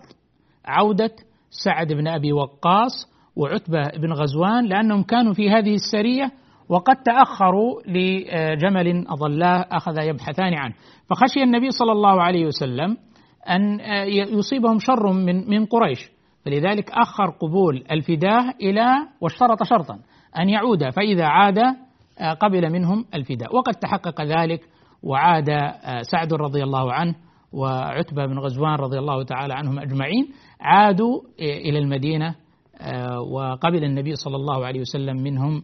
عودة 0.66 1.12
سعد 1.50 1.94
بن 1.94 2.08
أبي 2.08 2.34
وقاص 2.34 2.92
وعتبة 3.36 3.88
بن 3.98 4.14
غزوان 4.14 4.66
لأنهم 4.66 5.04
كانوا 5.04 5.34
في 5.34 5.50
هذه 5.50 5.74
السرية 5.74 6.32
وقد 6.70 6.96
تأخروا 6.96 7.82
لجمل 7.88 9.08
أضلاه 9.08 9.66
أخذ 9.72 10.00
يبحثان 10.00 10.54
عنه. 10.54 10.74
فخشي 11.10 11.44
النبي 11.44 11.72
صلى 11.72 11.92
الله 11.92 12.22
عليه 12.22 12.46
وسلم 12.46 12.98
أن 13.50 13.80
يصيبهم 14.38 14.80
شر 14.80 15.12
من 15.12 15.50
من 15.50 15.66
قريش. 15.66 16.12
فلذلك 16.46 16.92
أخر 16.92 17.30
قبول 17.30 17.84
الفداء 17.92 18.56
إلى 18.70 18.88
واشترط 19.22 19.64
شرطا 19.64 20.00
أن 20.40 20.50
يعود 20.50 20.90
فإذا 20.90 21.26
عاد 21.26 21.60
قبل 22.40 22.70
منهم 22.74 23.06
الفداء. 23.14 23.56
وقد 23.56 23.74
تحقق 23.74 24.22
ذلك 24.22 24.62
وعاد 25.04 25.50
سعد 26.02 26.34
رضي 26.34 26.64
الله 26.64 26.94
عنه 26.94 27.16
وعتبة 27.54 28.26
بن 28.26 28.40
غزوان 28.40 28.76
رضي 28.76 29.00
الله 29.00 29.24
تعالى 29.24 29.54
عنهم 29.54 29.80
أجمعين. 29.80 30.28
عادوا 30.62 31.22
إلى 31.40 31.80
المدينة 31.80 32.36
وقبل 33.32 33.84
النبي 33.84 34.16
صلى 34.16 34.36
الله 34.36 34.66
عليه 34.66 34.80
وسلم 34.80 35.18
منهم 35.18 35.64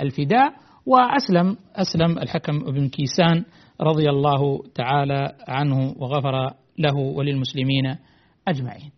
الفداء. 0.00 0.52
وأسلم 0.86 1.56
أسلم 1.76 2.18
الحكم 2.18 2.58
بن 2.58 2.88
كيسان 2.88 3.44
رضي 3.80 4.10
الله 4.10 4.62
تعالى 4.74 5.32
عنه 5.48 5.94
وغفر 5.98 6.50
له 6.78 6.96
وللمسلمين 6.96 7.96
أجمعين. 8.48 8.97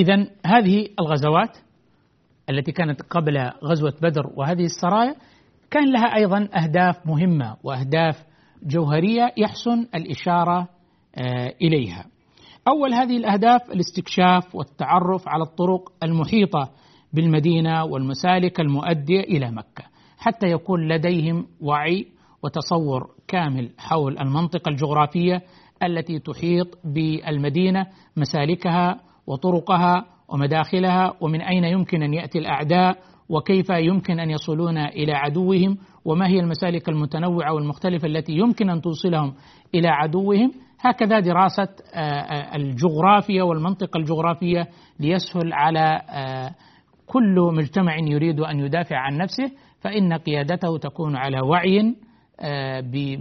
إذا 0.00 0.26
هذه 0.46 0.88
الغزوات 1.00 1.58
التي 2.50 2.72
كانت 2.72 3.02
قبل 3.02 3.50
غزوة 3.64 3.94
بدر 4.02 4.30
وهذه 4.36 4.64
السرايا 4.64 5.14
كان 5.70 5.92
لها 5.92 6.16
أيضا 6.16 6.48
أهداف 6.54 7.06
مهمة 7.06 7.56
وأهداف 7.62 8.24
جوهرية 8.62 9.32
يحسن 9.36 9.86
الإشارة 9.94 10.68
إليها. 11.62 12.04
أول 12.68 12.94
هذه 12.94 13.16
الأهداف 13.16 13.70
الاستكشاف 13.70 14.54
والتعرف 14.54 15.28
على 15.28 15.42
الطرق 15.42 15.92
المحيطة 16.02 16.70
بالمدينة 17.12 17.84
والمسالك 17.84 18.60
المؤدية 18.60 19.20
إلى 19.20 19.50
مكة 19.50 19.84
حتى 20.18 20.46
يكون 20.46 20.88
لديهم 20.88 21.46
وعي 21.60 22.06
وتصور 22.42 23.10
كامل 23.28 23.70
حول 23.78 24.18
المنطقة 24.18 24.68
الجغرافية 24.68 25.42
التي 25.82 26.18
تحيط 26.18 26.78
بالمدينة 26.84 27.86
مسالكها 28.16 29.00
وطرقها 29.30 30.04
ومداخلها 30.28 31.12
ومن 31.20 31.40
أين 31.40 31.64
يمكن 31.64 32.02
أن 32.02 32.14
يأتي 32.14 32.38
الأعداء 32.38 32.96
وكيف 33.28 33.70
يمكن 33.70 34.20
أن 34.20 34.30
يصلون 34.30 34.78
إلى 34.78 35.12
عدوهم 35.12 35.76
وما 36.04 36.28
هي 36.28 36.40
المسالك 36.40 36.88
المتنوعة 36.88 37.54
والمختلفة 37.54 38.06
التي 38.08 38.32
يمكن 38.32 38.70
أن 38.70 38.80
توصلهم 38.80 39.34
إلى 39.74 39.88
عدوهم. 39.88 40.52
هكذا 40.80 41.20
دراسة 41.20 41.68
الجغرافيا 42.54 43.42
والمنطقة 43.42 43.98
الجغرافية 43.98 44.68
ليسهل 45.00 45.52
على 45.52 46.00
كل 47.06 47.50
مجتمع 47.52 47.96
يريد 47.98 48.40
أن 48.40 48.58
يدافع 48.58 48.96
عن 48.96 49.16
نفسه 49.16 49.50
فإن 49.80 50.12
قيادته 50.12 50.78
تكون 50.78 51.16
على 51.16 51.40
وعي 51.40 51.94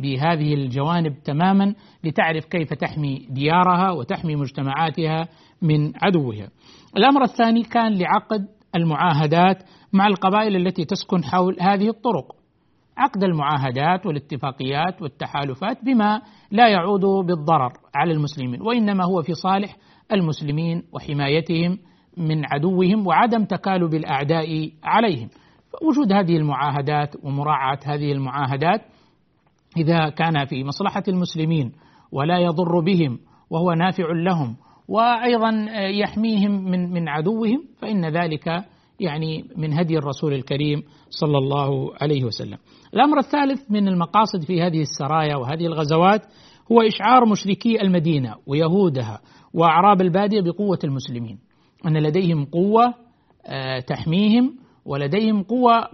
بهذه 0.01 0.53
الجوانب 0.53 1.13
تماما 1.23 1.75
لتعرف 2.03 2.45
كيف 2.45 2.73
تحمي 2.73 3.27
ديارها 3.29 3.91
وتحمي 3.91 4.35
مجتمعاتها 4.35 5.27
من 5.61 5.91
عدوها. 6.01 6.47
الأمر 6.97 7.23
الثاني 7.23 7.63
كان 7.63 7.93
لعقد 7.93 8.47
المعاهدات 8.75 9.63
مع 9.93 10.07
القبائل 10.07 10.55
التي 10.55 10.85
تسكن 10.85 11.23
حول 11.23 11.57
هذه 11.61 11.89
الطرق. 11.89 12.35
عقد 12.97 13.23
المعاهدات 13.23 14.05
والاتفاقيات 14.05 15.01
والتحالفات 15.01 15.85
بما 15.85 16.21
لا 16.51 16.67
يعود 16.67 17.01
بالضرر 17.27 17.71
على 17.95 18.11
المسلمين 18.13 18.61
وإنما 18.61 19.05
هو 19.05 19.21
في 19.21 19.33
صالح 19.33 19.75
المسلمين 20.11 20.83
وحمايتهم 20.93 21.77
من 22.17 22.45
عدوهم 22.45 23.07
وعدم 23.07 23.45
تكالب 23.45 23.93
الأعداء 23.93 24.71
عليهم. 24.83 25.29
وجود 25.89 26.13
هذه 26.13 26.37
المعاهدات 26.37 27.15
ومراعاة 27.23 27.79
هذه 27.85 28.11
المعاهدات 28.11 28.81
إذا 29.77 30.09
كان 30.09 30.45
في 30.45 30.63
مصلحة 30.63 31.03
المسلمين 31.07 31.71
ولا 32.11 32.39
يضر 32.39 32.79
بهم 32.79 33.19
وهو 33.49 33.73
نافع 33.73 34.05
لهم 34.11 34.55
وأيضا 34.87 35.49
يحميهم 35.89 36.51
من 36.71 36.89
من 36.89 37.09
عدوهم 37.09 37.63
فإن 37.81 38.05
ذلك 38.05 38.65
يعني 38.99 39.45
من 39.57 39.73
هدي 39.73 39.97
الرسول 39.97 40.33
الكريم 40.33 40.83
صلى 41.09 41.37
الله 41.37 41.93
عليه 42.01 42.23
وسلم. 42.23 42.57
الأمر 42.93 43.17
الثالث 43.17 43.71
من 43.71 43.87
المقاصد 43.87 44.43
في 44.43 44.61
هذه 44.61 44.81
السرايا 44.81 45.35
وهذه 45.35 45.65
الغزوات 45.65 46.21
هو 46.71 46.81
إشعار 46.81 47.25
مشركي 47.25 47.81
المدينة 47.81 48.35
ويهودها 48.47 49.21
وأعراب 49.53 50.01
البادية 50.01 50.41
بقوة 50.41 50.79
المسلمين. 50.83 51.39
أن 51.85 51.97
لديهم 51.97 52.45
قوة 52.45 52.93
تحميهم 53.87 54.55
ولديهم 54.85 55.43
قوة 55.43 55.87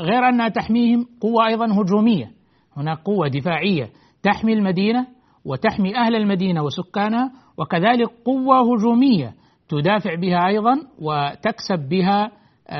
غير 0.00 0.28
أنها 0.28 0.48
تحميهم 0.48 1.06
قوة 1.20 1.46
أيضا 1.46 1.66
هجومية. 1.82 2.35
هناك 2.76 2.98
قوة 2.98 3.28
دفاعية 3.28 3.90
تحمي 4.22 4.52
المدينة 4.52 5.06
وتحمي 5.44 5.96
أهل 5.96 6.16
المدينة 6.16 6.62
وسكانها 6.62 7.32
وكذلك 7.58 8.08
قوة 8.24 8.74
هجومية 8.74 9.34
تدافع 9.68 10.14
بها 10.14 10.46
أيضا 10.46 10.80
وتكسب 10.98 11.88
بها 11.88 12.30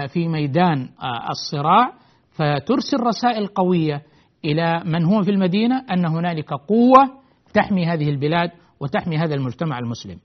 في 0.06 0.28
ميدان 0.28 0.88
الصراع. 1.30 1.92
فترسل 2.30 3.00
رسائل 3.00 3.46
قوية 3.46 4.02
إلى 4.44 4.82
من 4.85 5.04
هو 5.04 5.22
في 5.22 5.30
المدينة 5.30 5.82
أن 5.90 6.06
هنالك 6.06 6.52
قوة 6.52 7.11
تحمي 7.54 7.87
هذه 7.87 8.11
البلاد 8.11 8.50
وتحمي 8.80 9.16
هذا 9.16 9.35
المجتمع 9.35 9.78
المسلم 9.78 10.18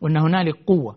وأن 0.00 0.16
هنالك 0.16 0.54
قوة. 0.66 0.96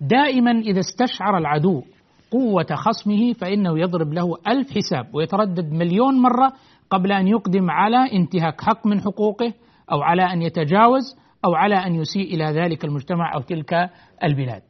دائما 0.00 0.50
إذا 0.50 0.80
استشعر 0.80 1.38
العدو 1.38 1.82
قوة 2.30 2.66
خصمه 2.74 3.32
فإنه 3.32 3.78
يضرب 3.78 4.12
له 4.12 4.36
ألف 4.48 4.70
حساب 4.70 5.14
ويتردد 5.14 5.72
مليون 5.72 6.22
مرة 6.22 6.52
قبل 6.90 7.12
أن 7.12 7.28
يقدم 7.28 7.70
على 7.70 8.12
انتهاك 8.12 8.60
حق 8.60 8.86
من 8.86 9.00
حقوقه 9.00 9.52
أو 9.92 10.02
على 10.02 10.22
أن 10.22 10.42
يتجاوز 10.42 11.16
أو 11.44 11.54
على 11.54 11.74
أن 11.74 11.94
يسيء 11.94 12.34
إلى 12.34 12.44
ذلك 12.44 12.84
المجتمع 12.84 13.34
أو 13.34 13.40
تلك 13.40 13.90
البلاد. 14.24 14.62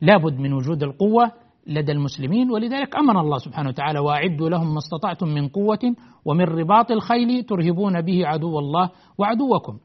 لابد 0.00 0.38
من 0.38 0.52
وجود 0.52 0.82
القوة 0.82 1.32
لدى 1.66 1.92
المسلمين 1.92 2.50
ولذلك 2.50 2.96
أمر 2.96 3.20
الله 3.20 3.38
سبحانه 3.38 3.68
وتعالى 3.68 3.98
وأعدوا 3.98 4.48
لهم 4.48 4.72
ما 4.72 4.78
استطعتم 4.78 5.28
من 5.28 5.48
قوة 5.48 5.94
ومن 6.24 6.44
رباط 6.44 6.90
الخيل 6.90 7.42
ترهبون 7.42 8.00
به 8.00 8.26
عدو 8.26 8.58
الله 8.58 8.90
وعدوكم. 9.18 9.78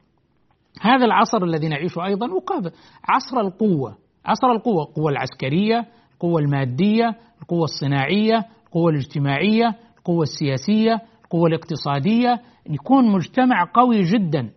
هذا 0.81 1.05
العصر 1.05 1.43
الذي 1.43 1.67
نعيشه 1.67 2.05
أيضا 2.05 2.31
وقابل 2.33 2.71
عصر 3.09 3.39
القوة، 3.39 3.97
عصر 4.25 4.51
القوة، 4.51 4.83
القوة 4.83 5.11
العسكرية، 5.11 5.85
القوة 6.13 6.41
المادية، 6.41 7.15
القوة 7.41 7.63
الصناعية، 7.63 8.45
القوة 8.65 8.91
الاجتماعية، 8.91 9.75
القوة 9.97 10.23
السياسية، 10.23 11.01
القوة 11.29 11.47
الاقتصادية، 11.47 12.41
يكون 12.69 13.11
مجتمع 13.11 13.71
قوي 13.73 14.03
جدا 14.03 14.49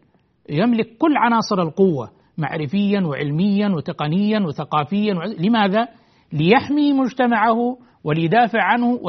يملك 0.50 0.96
كل 0.98 1.16
عناصر 1.16 1.62
القوة 1.62 2.11
معرفيا 2.38 3.00
وعلميا 3.00 3.68
وتقنيا 3.68 4.40
وثقافيا 4.40 5.14
لماذا؟ 5.38 5.88
ليحمي 6.32 6.92
مجتمعه 6.92 7.78
وليدافع 8.04 8.62
عنه 8.62 9.00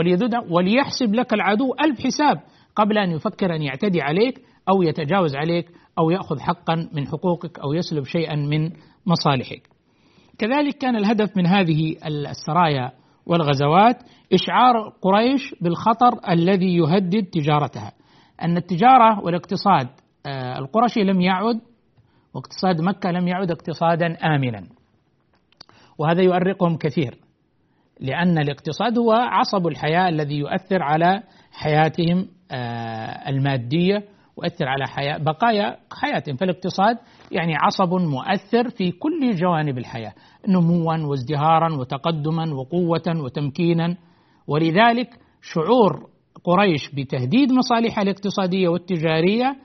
وليحسب 0.49 1.13
لك 1.15 1.33
العدو 1.33 1.73
ألف 1.85 1.99
حساب 1.99 2.39
قبل 2.75 2.97
أن 2.97 3.11
يفكر 3.11 3.55
أن 3.55 3.61
يعتدي 3.61 4.01
عليك 4.01 4.41
أو 4.69 4.81
يتجاوز 4.81 5.35
عليك 5.35 5.69
أو 5.99 6.09
يأخذ 6.09 6.39
حقا 6.39 6.89
من 6.93 7.07
حقوقك 7.07 7.59
أو 7.59 7.73
يسلب 7.73 8.03
شيئا 8.03 8.35
من 8.35 8.71
مصالحك 9.05 9.69
كذلك 10.37 10.77
كان 10.77 10.95
الهدف 10.95 11.37
من 11.37 11.47
هذه 11.47 11.95
السرايا 12.05 12.91
والغزوات 13.25 14.03
إشعار 14.33 14.93
قريش 15.01 15.55
بالخطر 15.61 16.31
الذي 16.31 16.75
يهدد 16.75 17.23
تجارتها. 17.23 17.91
أن 18.41 18.57
التجارة 18.57 19.23
والاقتصاد 19.23 19.87
القرشي 20.57 21.03
لم 21.03 21.21
يعد 21.21 21.61
واقتصاد 22.33 22.81
مكة 22.81 23.11
لم 23.11 23.27
يعد 23.27 23.51
اقتصادا 23.51 24.17
آمنا. 24.35 24.63
وهذا 25.97 26.21
يؤرقهم 26.21 26.77
كثير 26.77 27.17
لأن 27.99 28.37
الاقتصاد 28.37 28.97
هو 28.97 29.11
عصب 29.11 29.67
الحياة 29.67 30.09
الذي 30.09 30.35
يؤثر 30.35 30.83
على 30.83 31.23
حياتهم 31.51 32.27
المادية 33.27 34.03
ويؤثر 34.37 34.67
على 34.67 34.87
حياة 34.87 35.17
بقايا 35.17 35.77
حياتهم. 35.91 36.35
فالاقتصاد 36.35 36.97
يعني 37.31 37.55
عصب 37.55 37.93
مؤثر 37.93 38.69
في 38.69 38.91
كل 38.91 39.35
جوانب 39.35 39.77
الحياة 39.77 40.13
نموا 40.47 40.97
وازدهارا 40.97 41.75
وتقدما 41.75 42.53
وقوة 42.53 43.23
وتمكينا. 43.23 43.97
ولذلك 44.47 45.09
شعور 45.41 46.09
قريش 46.43 46.89
بتهديد 46.95 47.51
مصالحها 47.51 48.01
الاقتصادية 48.01 48.67
والتجارية 48.67 49.55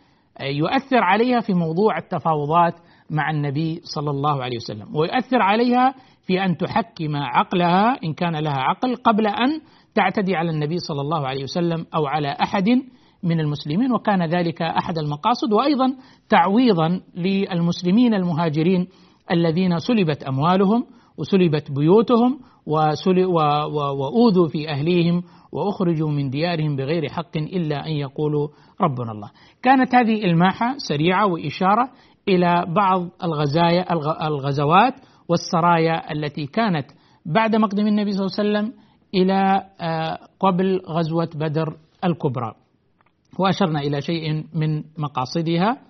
يؤثر 0.40 1.02
عليها 1.02 1.40
في 1.40 1.54
موضوع 1.54 1.98
التفاوضات 1.98 2.74
مع 3.10 3.30
النبي 3.30 3.80
صلى 3.84 4.10
الله 4.10 4.42
عليه 4.42 4.56
وسلم. 4.56 4.96
ويؤثر 4.96 5.42
عليها 5.42 5.94
في 6.26 6.44
أن 6.44 6.56
تحكم 6.56 7.16
عقلها 7.16 7.98
إن 8.04 8.12
كان 8.14 8.36
لها 8.36 8.58
عقل 8.58 8.96
قبل 8.96 9.26
أن 9.26 9.60
تعتدي 9.94 10.36
على 10.36 10.50
النبي 10.50 10.78
صلى 10.78 11.00
الله 11.00 11.26
عليه 11.26 11.42
وسلم 11.42 11.86
أو 11.94 12.06
على 12.06 12.36
أحد 12.42 12.68
من 13.22 13.40
المسلمين 13.40 13.92
وكان 13.92 14.26
ذلك 14.26 14.62
أحد 14.62 14.98
المقاصد. 14.98 15.52
وأيضا 15.52 15.96
تعويضا 16.28 17.00
للمسلمين 17.16 18.14
المهاجرين 18.14 18.88
الذين 19.30 19.78
سلبت 19.78 20.22
أموالهم 20.22 20.84
وسلبت 21.18 21.72
بيوتهم 21.72 22.40
وأوذوا 22.66 24.48
في 24.48 24.68
أهليهم 24.68 25.22
وأخرجوا 25.52 26.10
من 26.10 26.30
ديارهم 26.30 26.76
بغير 26.76 27.08
حق 27.08 27.36
إلا 27.36 27.86
أن 27.86 27.92
يقولوا 27.92 28.48
ربنا 28.80 29.12
الله. 29.12 29.30
كانت 29.62 29.94
هذه 29.94 30.24
إلماحة 30.24 30.74
سريعة 30.76 31.26
وإشارة 31.26 31.90
إلى 32.28 32.64
بعض 32.76 33.08
الغزايا 33.24 33.92
الغزوات 34.26 34.94
والسرايا 35.28 36.12
التي 36.12 36.46
كانت 36.46 36.86
بعد 37.26 37.56
مقدم 37.56 37.86
النبي 37.86 38.12
صلى 38.12 38.26
الله 38.26 38.36
عليه 38.38 38.48
وسلم 38.48 38.82
إلى 39.14 39.62
آه، 39.80 40.18
قبل 40.40 40.80
غزوة 40.88 41.30
بدر 41.34 41.76
الكبرى. 42.04 42.54
وأشرنا 43.38 43.80
إلى 43.80 44.00
شيء 44.00 44.44
من 44.54 44.84
مقاصدها 44.98 45.80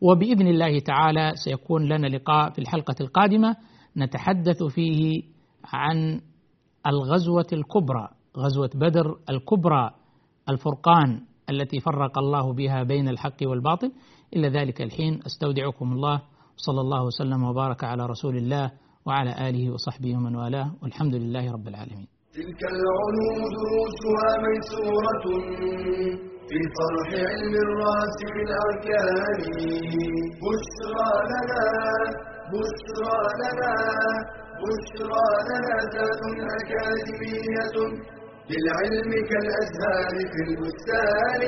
وبإذن 0.00 0.46
الله 0.46 0.78
تعالى 0.78 1.32
سيكون 1.44 1.84
لنا 1.88 2.06
لقاء 2.06 2.50
في 2.50 2.58
الحلقة 2.58 2.94
القادمة 3.00 3.56
نتحدث 3.96 4.62
فيه 4.62 5.22
عن 5.64 6.20
الغزوة 6.86 7.46
الكبرى 7.52 8.08
غزوة 8.38 8.70
بدر 8.74 9.18
الكبرى 9.30 9.90
الفرقان 10.48 11.20
التي 11.50 11.80
فرق 11.80 12.18
الله 12.18 12.52
بها 12.52 12.82
بين 12.82 13.08
الحق 13.08 13.36
والباطل. 13.42 13.92
إلى 14.36 14.48
ذلك 14.48 14.82
الحين 14.82 15.20
أستودعكم 15.26 15.92
الله 15.92 16.22
صلى 16.56 16.80
الله 16.80 17.04
وسلم 17.04 17.44
وبارك 17.44 17.84
على 17.84 18.06
رسول 18.06 18.36
الله 18.36 18.70
وعلى 19.06 19.48
آله 19.48 19.70
وصحبه 19.70 20.16
ومن 20.16 20.36
والاه 20.36 20.74
والحمد 20.82 21.14
لله 21.14 21.52
رب 21.52 21.68
العالمين. 21.68 22.06
تلك 22.32 22.60
العلوم 22.72 23.38
دروسها 23.56 24.28
ميسورة 24.46 25.24
في 26.48 26.58
فرح 26.76 27.08
علم 27.30 27.54
الرأس 27.66 28.18
بالأركان 28.34 29.40
بشرى 30.42 31.12
لنا 31.32 31.64
بشرى 32.52 33.18
لنا 33.42 33.74
بشرى 34.62 35.26
لنا 35.48 35.76
ذات 35.94 36.22
أكاديمية 36.58 37.76
للعلم 38.50 39.10
كالأزهار 39.30 40.14
في 40.32 40.40
البستان. 40.48 41.42